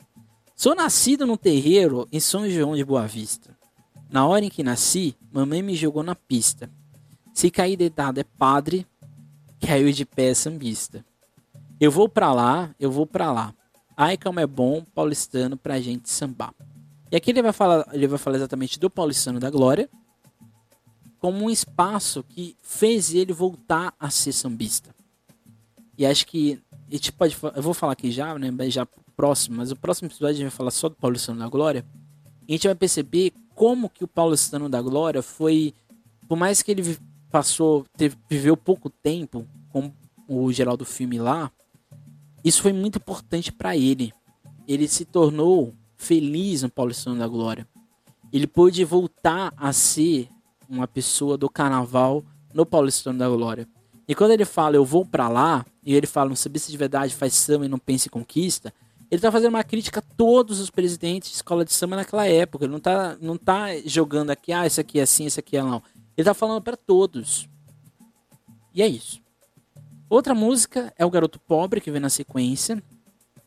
[0.56, 3.56] Sou nascido num terreiro em São João de Boa Vista.
[4.10, 6.70] Na hora em que nasci, mamãe me jogou na pista.
[7.34, 8.88] Se cair deitado é padre,
[9.60, 11.04] caiu de pé é sambista.
[11.80, 13.54] Eu vou pra lá, eu vou pra lá.
[13.98, 16.54] Ai, como é bom paulistano pra gente sambar.
[17.12, 19.90] E aqui ele vai falar, ele vai falar exatamente do paulistano da glória,
[21.20, 24.94] como um espaço que fez ele voltar a ser sambista.
[25.98, 28.86] E acho que a gente pode, eu vou falar aqui já, né, já
[29.16, 31.86] próximo, mas o próximo episódio a gente vai falar só do paulistano da glória.
[32.48, 35.74] E a gente vai perceber como que o paulistano da glória foi,
[36.28, 36.98] por mais que ele
[37.32, 39.92] passou, teve, viveu pouco tempo com
[40.28, 41.52] o geral do filme lá,
[42.46, 44.14] isso foi muito importante para ele.
[44.68, 47.68] Ele se tornou feliz no Paulistano da Glória.
[48.32, 50.30] Ele pôde voltar a ser
[50.70, 52.24] uma pessoa do carnaval
[52.54, 53.68] no Paulistano da Glória.
[54.08, 57.16] E quando ele fala, eu vou para lá, e ele fala, um sambista de verdade
[57.16, 58.72] faz samba e não pensa em conquista,
[59.10, 62.66] ele tá fazendo uma crítica a todos os presidentes de escola de samba naquela época.
[62.66, 65.64] Ele não tá, não tá jogando aqui, ah, isso aqui é assim, isso aqui é
[65.64, 65.82] não.
[66.16, 67.50] Ele tá falando para todos.
[68.74, 69.25] E é isso.
[70.10, 72.82] Outra música é o Garoto Pobre, que vem na sequência.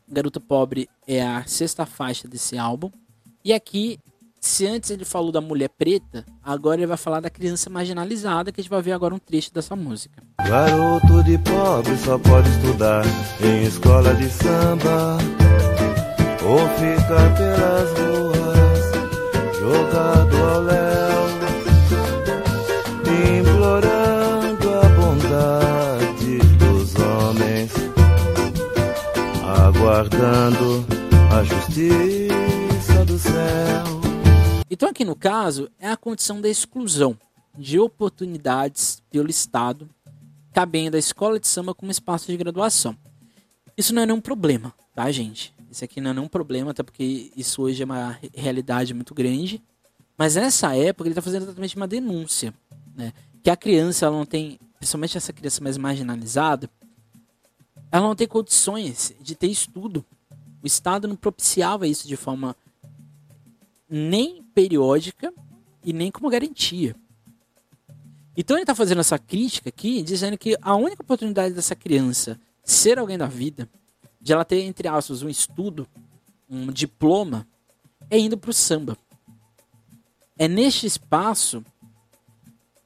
[0.07, 2.91] Garoto Pobre é a sexta faixa desse álbum.
[3.43, 3.97] E aqui,
[4.41, 8.59] se antes ele falou da mulher preta, agora ele vai falar da criança marginalizada, que
[8.59, 10.21] a gente vai ver agora um trecho dessa música.
[10.45, 13.05] Garoto de pobre só pode estudar
[13.41, 15.17] em escola de samba
[16.43, 20.89] ou ficar pelas ruas jogado ao léu,
[29.89, 30.85] aguardando
[31.35, 33.33] a justiça do céu.
[34.69, 37.17] Então aqui no caso é a condição da exclusão
[37.57, 39.89] de oportunidades pelo Estado
[40.53, 42.95] cabendo a escola de samba como espaço de graduação.
[43.75, 45.55] Isso não é nenhum problema, tá, gente?
[45.71, 49.59] Isso aqui não é nenhum problema, até porque isso hoje é uma realidade muito grande.
[50.15, 52.53] Mas nessa época ele está fazendo exatamente uma denúncia,
[52.95, 53.11] né?
[53.41, 56.69] Que a criança ela não tem, principalmente essa criança mais marginalizada,
[57.91, 60.05] ela não tem condições de ter estudo.
[60.61, 62.55] O Estado não propiciava isso de forma
[63.89, 65.33] nem periódica
[65.83, 66.95] e nem como garantia.
[68.37, 72.99] Então ele está fazendo essa crítica aqui, dizendo que a única oportunidade dessa criança ser
[72.99, 73.67] alguém da vida,
[74.21, 75.87] de ela ter, entre aspas, um estudo,
[76.49, 77.47] um diploma,
[78.09, 78.97] é indo para o samba.
[80.37, 81.63] É neste espaço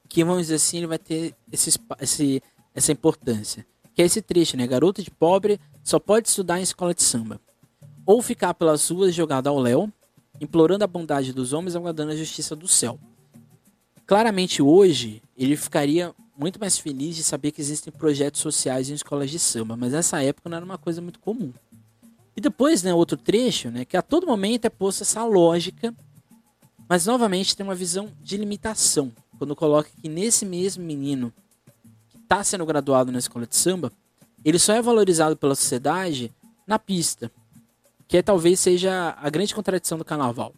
[0.08, 2.42] que, vamos dizer assim, ele vai ter esse, esse,
[2.74, 3.66] essa importância.
[3.94, 4.66] Que é esse trecho, né?
[4.66, 7.40] Garota de pobre só pode estudar em escola de samba.
[8.06, 9.92] Ou ficar pelas ruas jogada ao léu,
[10.42, 13.00] implorando a bondade dos homens, aguardando a justiça do céu.
[14.06, 19.30] Claramente hoje, ele ficaria muito mais feliz de saber que existem projetos sociais em escolas
[19.30, 21.54] de samba, mas nessa época não era uma coisa muito comum.
[22.36, 25.94] E depois, né, outro trecho, né, que a todo momento é posta essa lógica,
[26.90, 31.32] mas novamente tem uma visão de limitação, quando coloca que nesse mesmo menino
[32.34, 33.92] está sendo graduado na escola de samba,
[34.44, 36.34] ele só é valorizado pela sociedade
[36.66, 37.32] na pista,
[38.08, 40.54] que é, talvez seja a grande contradição do carnaval.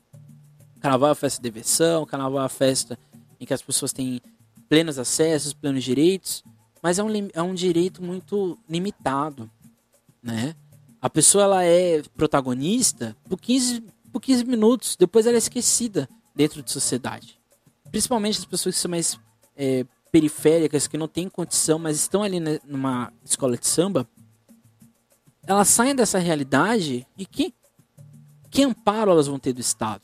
[0.77, 2.97] O carnaval é a festa de diversão, o carnaval é a festa
[3.39, 4.21] em que as pessoas têm
[4.69, 6.43] plenos acessos, plenos direitos,
[6.81, 9.49] mas é um, é um direito muito limitado,
[10.23, 10.55] né?
[11.01, 16.63] A pessoa ela é protagonista por 15, por 15 minutos, depois ela é esquecida dentro
[16.63, 17.37] de sociedade.
[17.91, 19.19] Principalmente as pessoas que são mais
[19.55, 19.85] é,
[20.15, 24.07] periféricas, que não têm condição, mas estão ali numa escola de samba,
[25.45, 27.53] elas saem dessa realidade e que,
[28.49, 30.03] que amparo elas vão ter do Estado?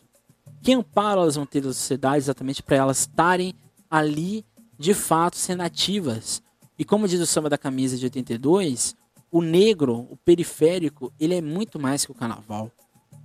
[0.62, 3.54] Que amparo elas vão ter da sociedade exatamente para elas estarem
[3.90, 4.44] ali
[4.78, 6.44] de fato sendo ativas?
[6.78, 8.94] E como diz o samba da camisa de 82,
[9.32, 12.70] o negro, o periférico, ele é muito mais que o carnaval.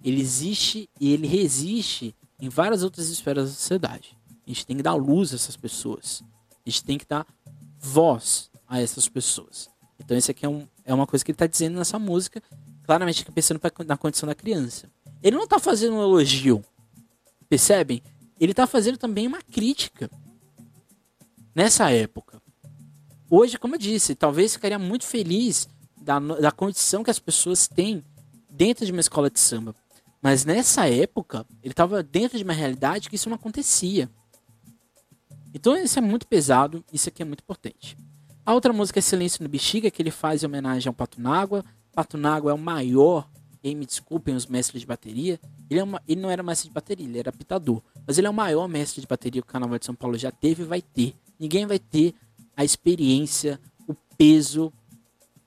[0.04, 4.16] Ele existe e ele resiste em várias outras esferas da sociedade.
[4.46, 6.22] A gente tem que dar luz a essas pessoas.
[6.66, 7.26] A gente tem que dar
[7.78, 9.70] voz a essas pessoas.
[9.98, 12.42] Então, isso aqui é, um, é uma coisa que ele está dizendo nessa música,
[12.84, 14.90] claramente pensando pra, na condição da criança.
[15.22, 16.62] Ele não está fazendo um elogio,
[17.48, 18.02] percebem?
[18.38, 20.10] Ele está fazendo também uma crítica
[21.54, 22.42] nessa época.
[23.30, 25.68] Hoje, como eu disse, talvez ficaria muito feliz
[26.00, 28.04] da, da condição que as pessoas têm
[28.50, 29.74] dentro de uma escola de samba.
[30.22, 34.10] Mas nessa época, ele estava dentro de uma realidade que isso não acontecia.
[35.56, 37.96] Então isso é muito pesado, isso aqui é muito importante.
[38.44, 41.64] A outra música é Silêncio no Bexiga, que ele faz em homenagem ao Pato Nágua.
[41.94, 43.26] Pato Nágua é o maior,
[43.64, 45.40] e me desculpem os mestres de bateria,
[45.70, 47.80] ele, é uma, ele não era mestre de bateria, ele era pitador.
[48.06, 50.30] Mas ele é o maior mestre de bateria que o Carnaval de São Paulo já
[50.30, 51.16] teve e vai ter.
[51.40, 52.14] Ninguém vai ter
[52.54, 54.70] a experiência, o peso,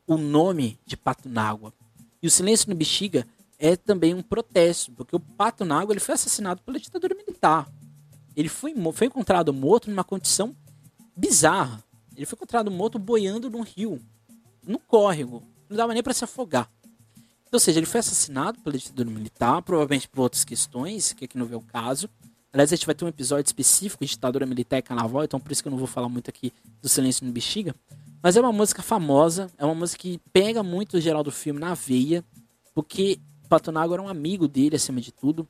[0.08, 1.72] o nome de Pato Nágua.
[2.20, 3.28] E o Silêncio no Bexiga
[3.60, 7.72] é também um protesto, porque o Pato Nágua ele foi assassinado pela ditadura militar.
[8.40, 10.56] Ele foi, foi encontrado morto numa condição
[11.14, 11.84] bizarra.
[12.16, 14.02] Ele foi encontrado morto boiando num rio,
[14.66, 15.44] no córrego.
[15.70, 16.72] Não dava nem para se afogar.
[17.52, 21.46] Ou seja, ele foi assassinado pela ditadura militar, provavelmente por outras questões, que aqui não
[21.46, 22.10] vê o caso.
[22.54, 25.52] Aliás, a gente vai ter um episódio específico de ditadura militar e carnaval, então por
[25.52, 27.76] isso que eu não vou falar muito aqui do Silêncio no Bexiga.
[28.24, 31.60] Mas é uma música famosa, é uma música que pega muito o geral do filme
[31.60, 32.24] na veia,
[32.74, 33.20] porque
[33.50, 35.46] Patonago era um amigo dele acima de tudo,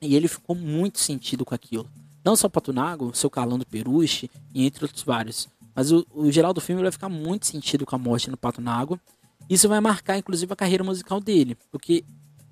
[0.00, 1.86] e ele ficou muito sentido com aquilo.
[2.26, 5.46] Não só Patonago, seu Calando Peruche, e entre outros vários.
[5.72, 8.60] Mas o, o geral do filme vai ficar muito sentido com a morte no Pato
[8.60, 9.00] na Água.
[9.48, 11.56] Isso vai marcar, inclusive, a carreira musical dele.
[11.70, 12.04] Porque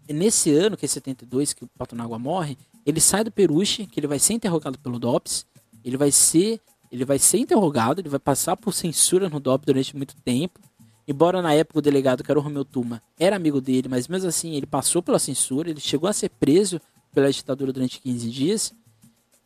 [0.09, 2.57] nesse ano, que é 72, que o Pato na Água morre,
[2.87, 5.45] ele sai do Peruche, que ele vai ser interrogado pelo DOPS.
[5.85, 9.97] Ele vai ser, ele vai ser interrogado, ele vai passar por censura no DOPS durante
[9.97, 10.61] muito tempo.
[11.09, 14.29] Embora na época o delegado, que era o Romeu Tuma, era amigo dele, mas mesmo
[14.29, 16.81] assim ele passou pela censura, ele chegou a ser preso
[17.13, 18.73] pela ditadura durante 15 dias.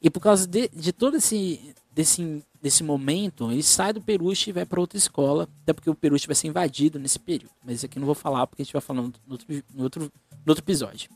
[0.00, 4.52] E por causa de, de todo esse desse, desse momento, ele sai do Peruche e
[4.52, 7.50] vai para outra escola, até porque o Peruche vai ser invadido nesse período.
[7.64, 10.02] Mas isso aqui não vou falar porque a gente vai falando no outro, no outro,
[10.04, 11.10] no outro episódio.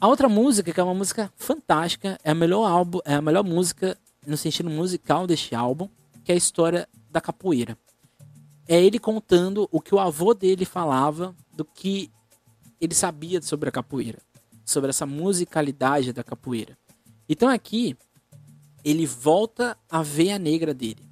[0.00, 3.42] A outra música, que é uma música fantástica, é a melhor álbum, é a melhor
[3.42, 5.88] música no sentido musical deste álbum,
[6.22, 7.76] que é a história da capoeira.
[8.68, 12.10] É ele contando o que o avô dele falava do que
[12.80, 14.18] ele sabia sobre a capoeira,
[14.64, 16.78] sobre essa musicalidade da capoeira.
[17.28, 17.96] Então aqui
[18.84, 21.02] ele volta a veia negra dele.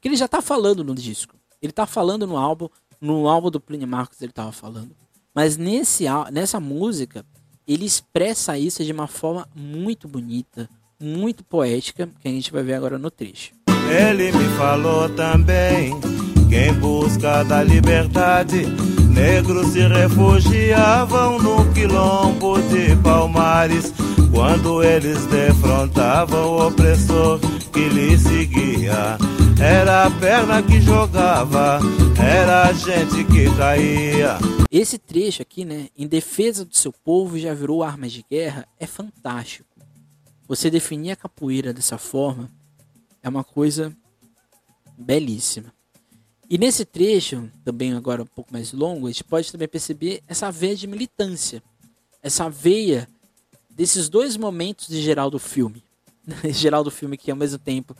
[0.00, 1.34] Que ele já tá falando no disco.
[1.60, 2.68] Ele tá falando no álbum,
[3.00, 4.90] no álbum do Plínio Marcos ele tava falando.
[5.34, 7.24] Mas nesse, nessa música,
[7.66, 10.68] ele expressa isso de uma forma muito bonita,
[11.00, 13.52] muito poética, que a gente vai ver agora no trecho.
[13.88, 15.92] Ele me falou também,
[16.48, 18.64] quem busca da liberdade,
[19.18, 23.92] negros se refugiavam no quilombo de Palmares
[24.32, 27.40] quando eles defrontavam o opressor
[27.72, 29.18] que lhe seguia.
[29.60, 31.80] Era a perna que jogava,
[32.16, 34.38] era a gente que caía.
[34.70, 38.86] Esse trecho aqui, né, em defesa do seu povo já virou armas de guerra, é
[38.86, 39.68] fantástico.
[40.46, 42.48] Você definir a capoeira dessa forma
[43.20, 43.92] é uma coisa
[44.96, 45.77] belíssima.
[46.50, 50.50] E nesse trecho, também agora um pouco mais longo, a gente pode também perceber essa
[50.50, 51.62] veia de militância,
[52.22, 53.06] essa veia
[53.68, 55.84] desses dois momentos de geral do filme.
[56.50, 57.94] geral do filme que ao mesmo tempo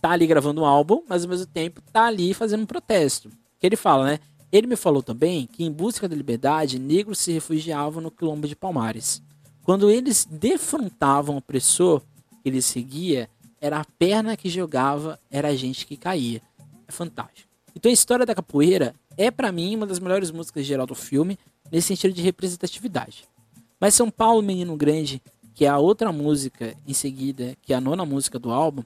[0.00, 3.30] tá ali gravando um álbum, mas ao mesmo tempo tá ali fazendo um protesto.
[3.60, 4.18] Que ele fala, né?
[4.50, 8.56] Ele me falou também que em busca da liberdade, negros se refugiavam no quilombo de
[8.56, 9.22] Palmares.
[9.62, 12.00] Quando eles defrontavam o opressor
[12.42, 13.28] que eles seguia,
[13.60, 16.42] era a perna que jogava, era a gente que caía.
[16.86, 17.53] É fantástico.
[17.74, 21.38] Então a história da capoeira é para mim uma das melhores músicas geral do filme,
[21.70, 23.24] nesse sentido de representatividade.
[23.80, 25.20] Mas São Paulo, Menino Grande,
[25.54, 28.82] que é a outra música em seguida, que é a nona música do álbum,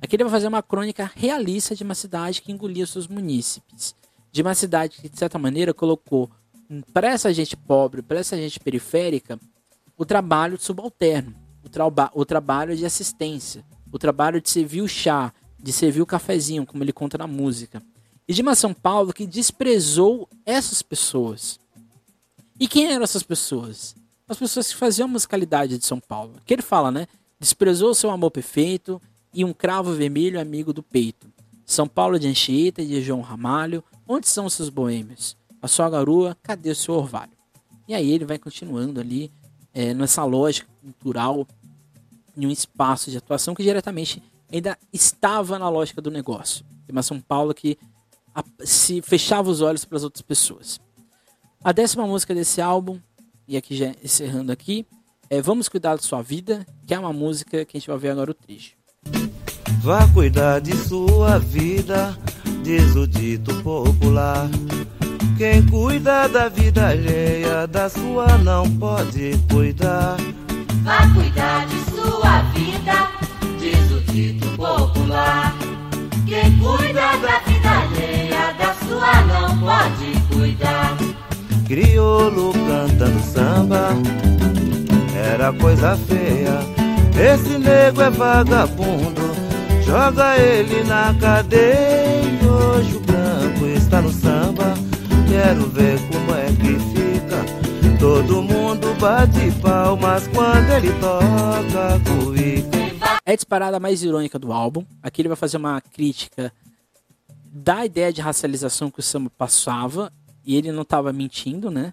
[0.00, 3.94] aqui ele vai fazer uma crônica realista de uma cidade que engolia seus munícipes.
[4.30, 6.30] De uma cidade que, de certa maneira, colocou
[6.92, 9.38] para essa gente pobre, para essa gente periférica,
[9.96, 15.32] o trabalho subalterno, o, traba o trabalho de assistência, o trabalho de servir o chá,
[15.58, 17.82] de servir o cafezinho, como ele conta na música.
[18.26, 21.58] E de uma São Paulo que desprezou essas pessoas.
[22.58, 23.94] E quem eram essas pessoas?
[24.28, 26.34] As pessoas que faziam a musicalidade de São Paulo.
[26.46, 27.06] Que ele fala, né?
[27.38, 29.00] Desprezou seu amor perfeito
[29.34, 31.26] e um cravo vermelho amigo do peito.
[31.66, 35.36] São Paulo de Anchieta e de João Ramalho, onde são seus boêmios?
[35.60, 37.32] A sua garoa, cadê o seu orvalho?
[37.88, 39.30] E aí ele vai continuando ali
[39.74, 41.46] é, nessa lógica cultural
[42.36, 46.64] em um espaço de atuação que diretamente ainda estava na lógica do negócio.
[46.86, 47.78] Tem uma São Paulo que
[48.34, 50.80] a, se fechava os olhos para as outras pessoas.
[51.62, 52.98] A décima música desse álbum,
[53.46, 54.86] e aqui já encerrando aqui,
[55.30, 58.10] é Vamos Cuidar da Sua Vida, que é uma música que a gente vai ver
[58.10, 58.74] agora o trecho.
[59.80, 62.16] Vá cuidar de sua vida,
[62.62, 64.48] diz o dito popular.
[65.36, 70.16] Quem cuida da vida alheia, da sua não pode cuidar.
[70.84, 73.10] Vá cuidar de sua vida,
[73.58, 75.71] diz o dito popular.
[76.26, 80.96] Quem cuida da vida alheia, da sua não pode cuidar.
[81.66, 83.88] Crioulo cantando samba,
[85.14, 86.60] era coisa feia.
[87.18, 89.32] Esse nego é vagabundo,
[89.84, 92.22] joga ele na cadeia.
[92.42, 94.74] Hoje o branco está no samba,
[95.28, 97.98] quero ver como é que fica.
[97.98, 102.81] Todo mundo bate palmas quando ele toca cuíca.
[103.24, 104.84] É a disparada mais irônica do álbum.
[105.02, 106.52] Aqui ele vai fazer uma crítica
[107.52, 110.12] da ideia de racialização que o samba passava
[110.44, 111.92] e ele não estava mentindo, né?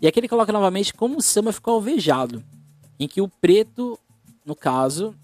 [0.00, 2.42] E aqui ele coloca novamente como o samba ficou alvejado,
[2.98, 3.98] em que o preto,
[4.44, 5.14] no caso,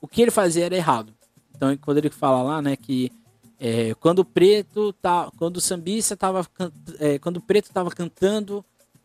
[0.00, 1.14] o que ele fazia era errado.
[1.54, 3.12] Então, quando ele fala lá, né, que
[3.60, 6.46] é, quando o preto tá, quando o sambista tava,
[6.98, 8.64] é, quando o preto estava cantando,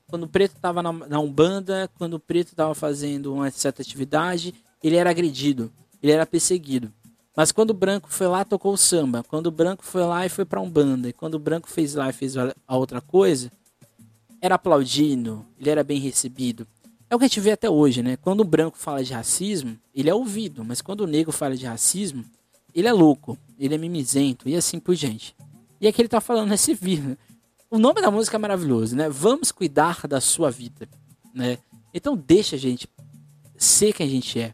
[0.09, 4.55] quando o preto estava na, na umbanda, quando o preto estava fazendo uma certa atividade,
[4.83, 5.71] ele era agredido,
[6.01, 6.91] ele era perseguido.
[7.35, 9.23] Mas quando o branco foi lá, tocou o samba.
[9.23, 11.07] Quando o branco foi lá e foi para um banda.
[11.07, 13.51] E quando o branco fez lá e fez a outra coisa,
[14.41, 16.65] era aplaudido, ele era bem recebido.
[17.09, 18.17] É o que a gente vê até hoje, né?
[18.17, 20.65] Quando o branco fala de racismo, ele é ouvido.
[20.65, 22.25] Mas quando o negro fala de racismo,
[22.73, 25.35] ele é louco, ele é mimizento e assim por diante.
[25.79, 27.17] E aqui ele tá falando nesse vídeo.
[27.69, 29.09] O nome da música é maravilhoso, né?
[29.09, 30.89] Vamos cuidar da sua vida,
[31.33, 31.59] né?
[31.93, 32.89] Então deixa a gente
[33.57, 34.53] ser quem a gente é.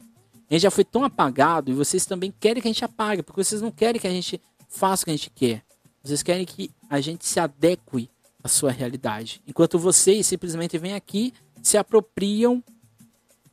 [0.54, 3.60] Gente já foi tão apagado e vocês também querem que a gente apague, porque vocês
[3.60, 4.39] não querem que a gente
[4.70, 5.66] faça o que a gente quer.
[6.04, 8.08] Vocês querem que a gente se adeque
[8.43, 9.41] à sua realidade.
[9.47, 12.64] Enquanto vocês simplesmente vêm aqui, se apropriam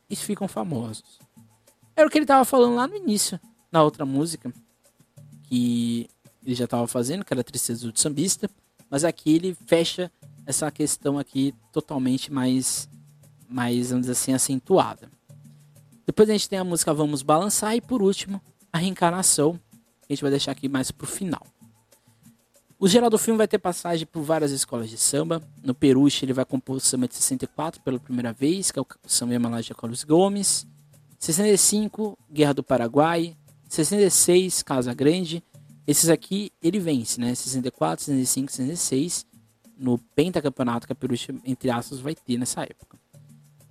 [0.07, 1.19] e ficam famosos.
[1.95, 3.39] Era o que ele estava falando lá no início,
[3.71, 4.53] na outra música,
[5.45, 6.07] que
[6.45, 8.47] ele já estava fazendo, que era Tristeza do Sambista,
[8.91, 10.11] mas aqui ele fecha
[10.45, 12.87] essa questão aqui totalmente mais,
[13.49, 15.09] mais vamos dizer assim, acentuada.
[16.05, 18.41] Depois a gente tem a música Vamos Balançar e por último
[18.71, 19.59] a reencarnação,
[20.09, 21.45] a gente vai deixar aqui mais pro final.
[22.79, 25.39] O geral do filme vai ter passagem por várias escolas de samba.
[25.63, 28.87] No Peruche ele vai compor o samba de 64 pela primeira vez, que é o
[29.05, 30.65] samba Emalagem Carlos Gomes.
[31.19, 33.37] 65, Guerra do Paraguai.
[33.69, 35.43] 66, Casa Grande.
[35.85, 37.35] Esses aqui ele vence, né?
[37.35, 39.27] 64, 65, 66.
[39.77, 42.97] No pentacampeonato que a Peruche, entre aspas, vai ter nessa época.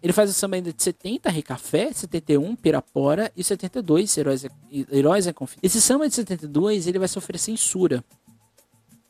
[0.03, 4.47] Ele faz o samba ainda de 70, Recafé, 71, Pirapora e 72, Heróis,
[4.91, 5.63] Heróis em Conflito.
[5.63, 8.03] Esse samba de 72, ele vai sofrer censura.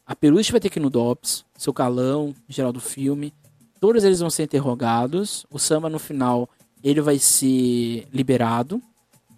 [0.05, 3.33] A Peruche vai ter que ir no DOPS, seu calão, geral do filme.
[3.79, 5.47] Todos eles vão ser interrogados.
[5.49, 6.49] O samba, no final,
[6.83, 8.83] ele vai ser liberado,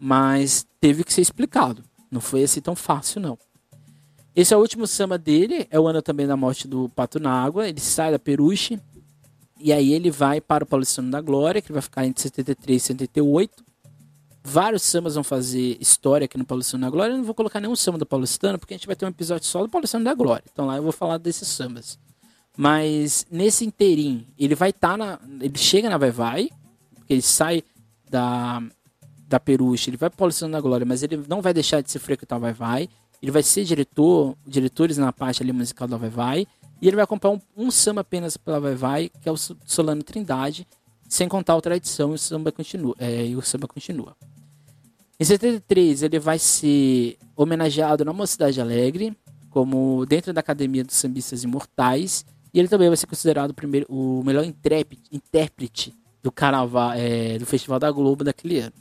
[0.01, 1.85] mas teve que ser explicado.
[2.11, 3.39] Não foi assim tão fácil, não.
[4.35, 7.31] Esse é o último samba dele, é o ano também da morte do Pato na
[7.31, 7.69] Água.
[7.69, 8.81] Ele sai da Peruche,
[9.63, 12.87] e aí ele vai para o Paulistano da Glória, que vai ficar entre 73 e
[12.87, 13.65] 78.
[14.45, 17.13] Vários sambas vão fazer história aqui no Paulistano da Glória.
[17.13, 19.47] Eu não vou colocar nenhum samba do Paulistano, porque a gente vai ter um episódio
[19.47, 20.45] só do Paulistano da Glória.
[20.53, 21.97] Então lá eu vou falar desses sambas.
[22.57, 25.21] Mas nesse inteirinho, ele vai estar tá na.
[25.41, 26.51] Ele chega na Vai Vai,
[26.97, 27.63] porque ele sai
[28.11, 28.61] da,
[29.29, 31.91] da Peruche, ele vai para o Paulistano da Glória, mas ele não vai deixar de
[31.91, 32.89] se frequentar Vai Vai.
[33.23, 36.47] Ele vai ser diretor, diretores na parte ali musical da Vai Vai.
[36.83, 40.03] E ele vai comprar um, um samba apenas pela Vai Vai, que é o Solano
[40.03, 40.67] Trindade,
[41.09, 42.97] sem contar o Tradição e o samba continua.
[42.99, 44.17] É, e o samba continua.
[45.21, 49.17] Em 73, ele vai ser homenageado na Mocidade Alegre,
[49.49, 52.27] como dentro da Academia dos Sambistas Imortais.
[52.53, 57.47] E ele também vai ser considerado o, primeiro, o melhor intérprete do carnaval, é, do
[57.47, 58.75] Festival da Globo daquele ano.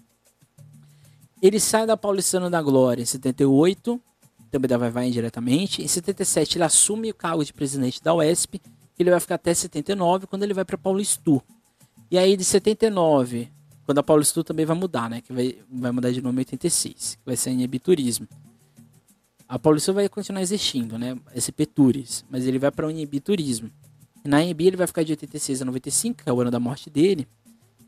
[1.40, 4.02] Ele sai da Paulistana da Glória em 78,
[4.52, 5.82] também da Vai Vai indiretamente.
[5.82, 8.62] Em 77 ele assume o cargo de presidente da UESP,
[9.00, 11.42] ele vai ficar até 79, quando ele vai para Paulistu.
[12.12, 13.50] E aí de 79
[13.92, 15.20] quando a Paulistu também vai mudar, né?
[15.22, 18.28] Que vai, vai mudar de nome em 86, que vai ser em Ebiturismo.
[19.48, 21.18] A Paulistu vai continuar existindo, né?
[21.36, 23.70] SP Tours, mas ele vai para o Inhibiturismo.
[24.24, 26.90] Na Inhibi ele vai ficar de 86 a 95, que é o ano da morte
[26.90, 27.28] dele.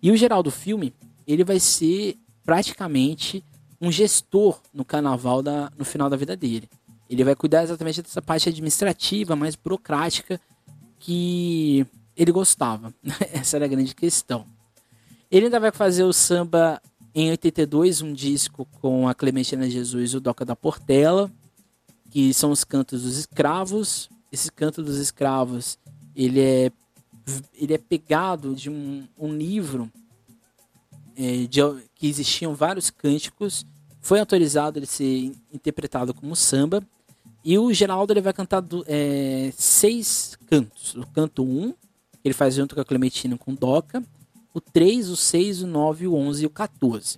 [0.01, 0.93] E o geral do filme,
[1.25, 3.41] ele vai ser praticamente
[3.83, 6.69] um gestor no carnaval da, no final da vida dele.
[7.09, 10.39] Ele vai cuidar exatamente dessa parte administrativa, mais burocrática,
[10.97, 12.93] que ele gostava.
[13.33, 14.45] Essa era a grande questão.
[15.29, 16.81] Ele ainda vai fazer o samba
[17.13, 21.29] em 82, um disco com a Clementina Jesus e o Doca da Portela,
[22.09, 24.09] que são os cantos dos escravos.
[24.31, 25.77] Esse canto dos escravos,
[26.15, 26.71] ele é,
[27.53, 29.91] ele é pegado de um, um livro
[31.17, 31.59] é, de,
[31.95, 33.65] que existiam vários cânticos.
[34.03, 36.83] Foi autorizado ele ser interpretado como samba.
[37.43, 40.93] E o Geraldo ele vai cantar do, é, seis cantos.
[40.93, 41.73] O canto 1, um,
[42.23, 44.03] ele faz junto com a Clementina com Doca
[44.53, 47.17] o 3, o 6, o 9, o 11 e o 14.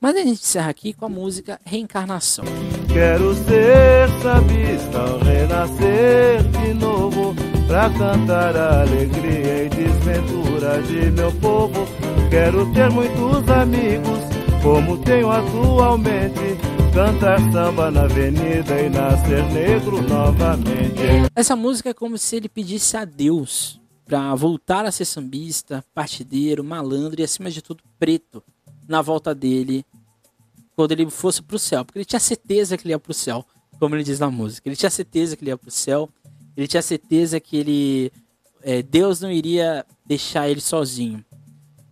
[0.00, 2.44] Mas a gente encerra aqui com a música Reencarnação.
[2.92, 7.34] Quero ser sambista, renascer de novo,
[7.68, 11.86] pra cantar a alegria e desventura de meu povo.
[12.30, 14.18] Quero ter muitos amigos,
[14.62, 16.56] como tenho atualmente,
[16.94, 21.02] cantar samba na avenida e nascer negro novamente.
[21.34, 26.62] Essa música é como se ele pedisse a Deus para voltar a ser sambista, partideiro,
[26.62, 28.42] malandro e acima de tudo preto
[28.86, 29.84] na volta dele
[30.76, 33.14] quando ele fosse para o céu, porque ele tinha certeza que ele ia para o
[33.14, 33.44] céu,
[33.78, 34.68] como ele diz na música.
[34.68, 36.08] Ele tinha certeza que ele ia para o céu,
[36.56, 38.12] ele tinha certeza que ele
[38.62, 41.24] é, Deus não iria deixar ele sozinho.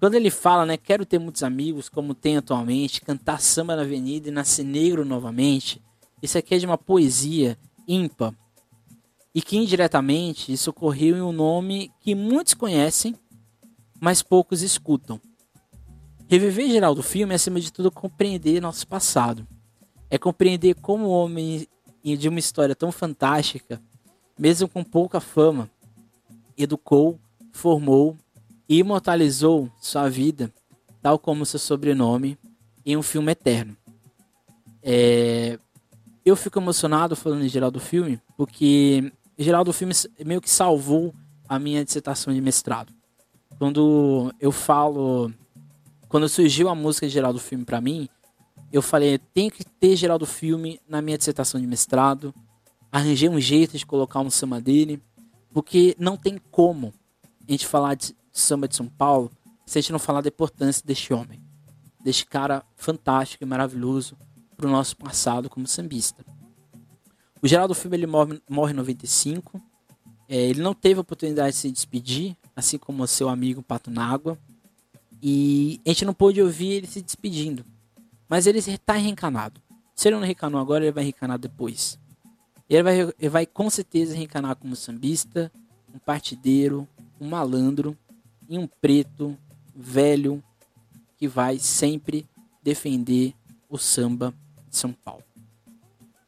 [0.01, 4.29] Quando ele fala, né, quero ter muitos amigos, como tem atualmente, cantar samba na avenida
[4.29, 5.83] e nascer negro novamente,
[6.23, 8.35] isso aqui é de uma poesia ímpar,
[9.35, 13.15] e que indiretamente isso ocorreu em um nome que muitos conhecem,
[14.01, 15.21] mas poucos escutam.
[16.27, 19.47] Reviver geral do filme é, acima de tudo, compreender nosso passado.
[20.09, 21.69] É compreender como o homem
[22.03, 23.83] de uma história tão fantástica,
[24.39, 25.71] mesmo com pouca fama,
[26.57, 27.21] educou,
[27.53, 28.17] formou
[28.71, 30.51] e imortalizou sua vida,
[31.03, 32.39] tal como seu sobrenome,
[32.87, 33.77] em um filme eterno.
[34.83, 35.59] É...
[36.25, 40.51] Eu fico emocionado falando em geral do filme, porque em geral, do filme meio que
[40.51, 41.15] salvou
[41.49, 42.93] a minha dissertação de mestrado.
[43.59, 45.33] Quando eu falo.
[46.11, 48.07] Quando surgiu a música de geral do filme para mim,
[48.71, 52.35] eu falei, tem que ter geral do filme na minha dissertação de mestrado.
[52.93, 55.01] Arranjei um jeito de colocar um samba dele,
[55.55, 56.93] porque não tem como
[57.49, 59.31] a gente falar de samba de São Paulo
[59.67, 61.41] se a gente não falar da importância deste homem,
[62.03, 64.17] deste cara fantástico e maravilhoso
[64.57, 66.25] para o nosso passado como sambista.
[67.43, 69.61] O Geraldo Filme ele morre, morre em 95.
[70.29, 74.39] É, ele não teve a oportunidade de se despedir, assim como seu amigo Pato Nágua.
[75.23, 77.65] E a gente não pôde ouvir ele se despedindo.
[78.29, 79.61] Mas ele está reencanado.
[79.95, 81.99] Se ele não reencanou agora, ele vai reencanar depois.
[82.69, 85.51] Ele vai, ele vai com certeza reencanar como sambista,
[85.95, 86.87] um partideiro,
[87.21, 87.97] um malandro
[88.51, 89.39] e um preto
[89.73, 90.43] velho
[91.17, 92.27] que vai sempre
[92.61, 93.33] defender
[93.69, 94.35] o samba
[94.69, 95.23] de São Paulo.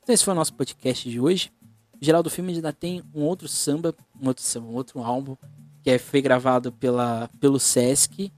[0.01, 1.53] Então esse foi o nosso podcast de hoje.
[2.01, 5.37] Geraldo Filme ainda tem um outro samba, um outro samba, um outro álbum,
[5.83, 8.33] que é, foi gravado pela, pelo Sesc.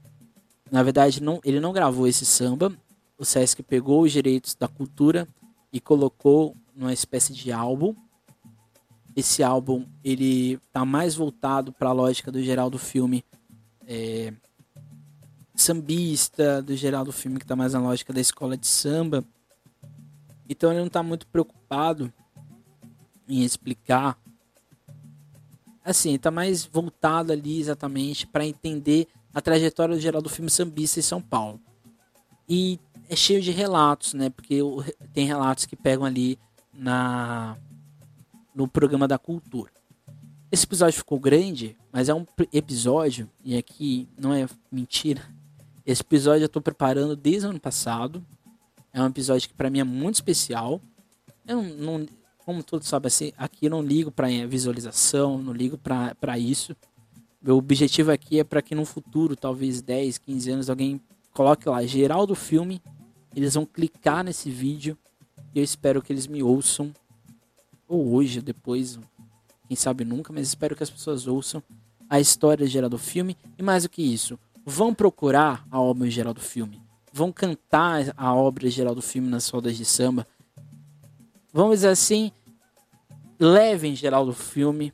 [0.71, 2.75] Na verdade, não, ele não gravou esse samba.
[3.19, 5.27] O Sesc pegou os direitos da cultura
[5.71, 7.95] e colocou numa espécie de álbum.
[9.15, 13.23] Esse álbum ele tá mais voltado para a lógica do Geraldo Filme
[13.87, 14.33] é,
[15.55, 19.23] sambista, do Geraldo Filme que tá mais na lógica da escola de samba
[20.49, 22.13] então ele não está muito preocupado
[23.27, 24.17] em explicar.
[25.83, 31.03] Assim, está mais voltado ali exatamente para entender a trajetória geral do filme Sambista em
[31.03, 31.59] São Paulo.
[32.47, 32.79] E
[33.09, 34.29] é cheio de relatos, né?
[34.29, 34.59] Porque
[35.13, 36.39] tem relatos que pegam ali
[36.73, 37.57] na
[38.53, 39.71] no programa da cultura.
[40.55, 45.21] Esse episódio ficou grande, mas é um episódio, e aqui não é mentira.
[45.85, 48.25] Esse episódio eu estou preparando desde o ano passado.
[48.93, 50.79] É um episódio que para mim é muito especial.
[51.45, 52.07] Eu não, não
[52.45, 56.73] como todos sabem, assim, aqui eu não ligo para visualização, não ligo para isso.
[57.41, 61.01] Meu objetivo aqui é para que no futuro, talvez 10, 15 anos, alguém
[61.33, 62.81] coloque lá geral do filme.
[63.35, 64.97] Eles vão clicar nesse vídeo
[65.53, 66.93] e eu espero que eles me ouçam.
[67.89, 68.97] Ou hoje, depois,
[69.67, 71.61] quem sabe nunca, mas espero que as pessoas ouçam
[72.09, 73.35] a história geral do filme.
[73.57, 76.81] E mais do que isso, vão procurar a obra geral do filme.
[77.11, 80.27] Vão cantar a obra geral do filme nas rodas de samba
[81.55, 82.33] vamos dizer assim,
[83.39, 84.91] levem geral do filme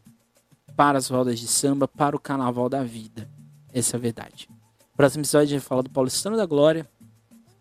[0.75, 3.27] para as rodas de samba, para o carnaval da vida.
[3.73, 4.47] Essa é a verdade.
[4.95, 6.87] Próximo episódio a gente fala do Paulistano da Glória,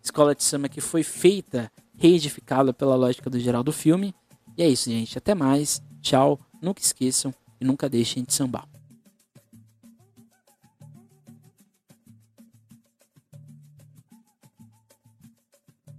[0.03, 4.13] escola de samba que foi feita, reedificada pela lógica do geral do filme.
[4.55, 5.17] E é isso, gente.
[5.17, 5.81] Até mais.
[5.99, 6.39] Tchau.
[6.61, 8.70] Nunca esqueçam e nunca deixem de sambar.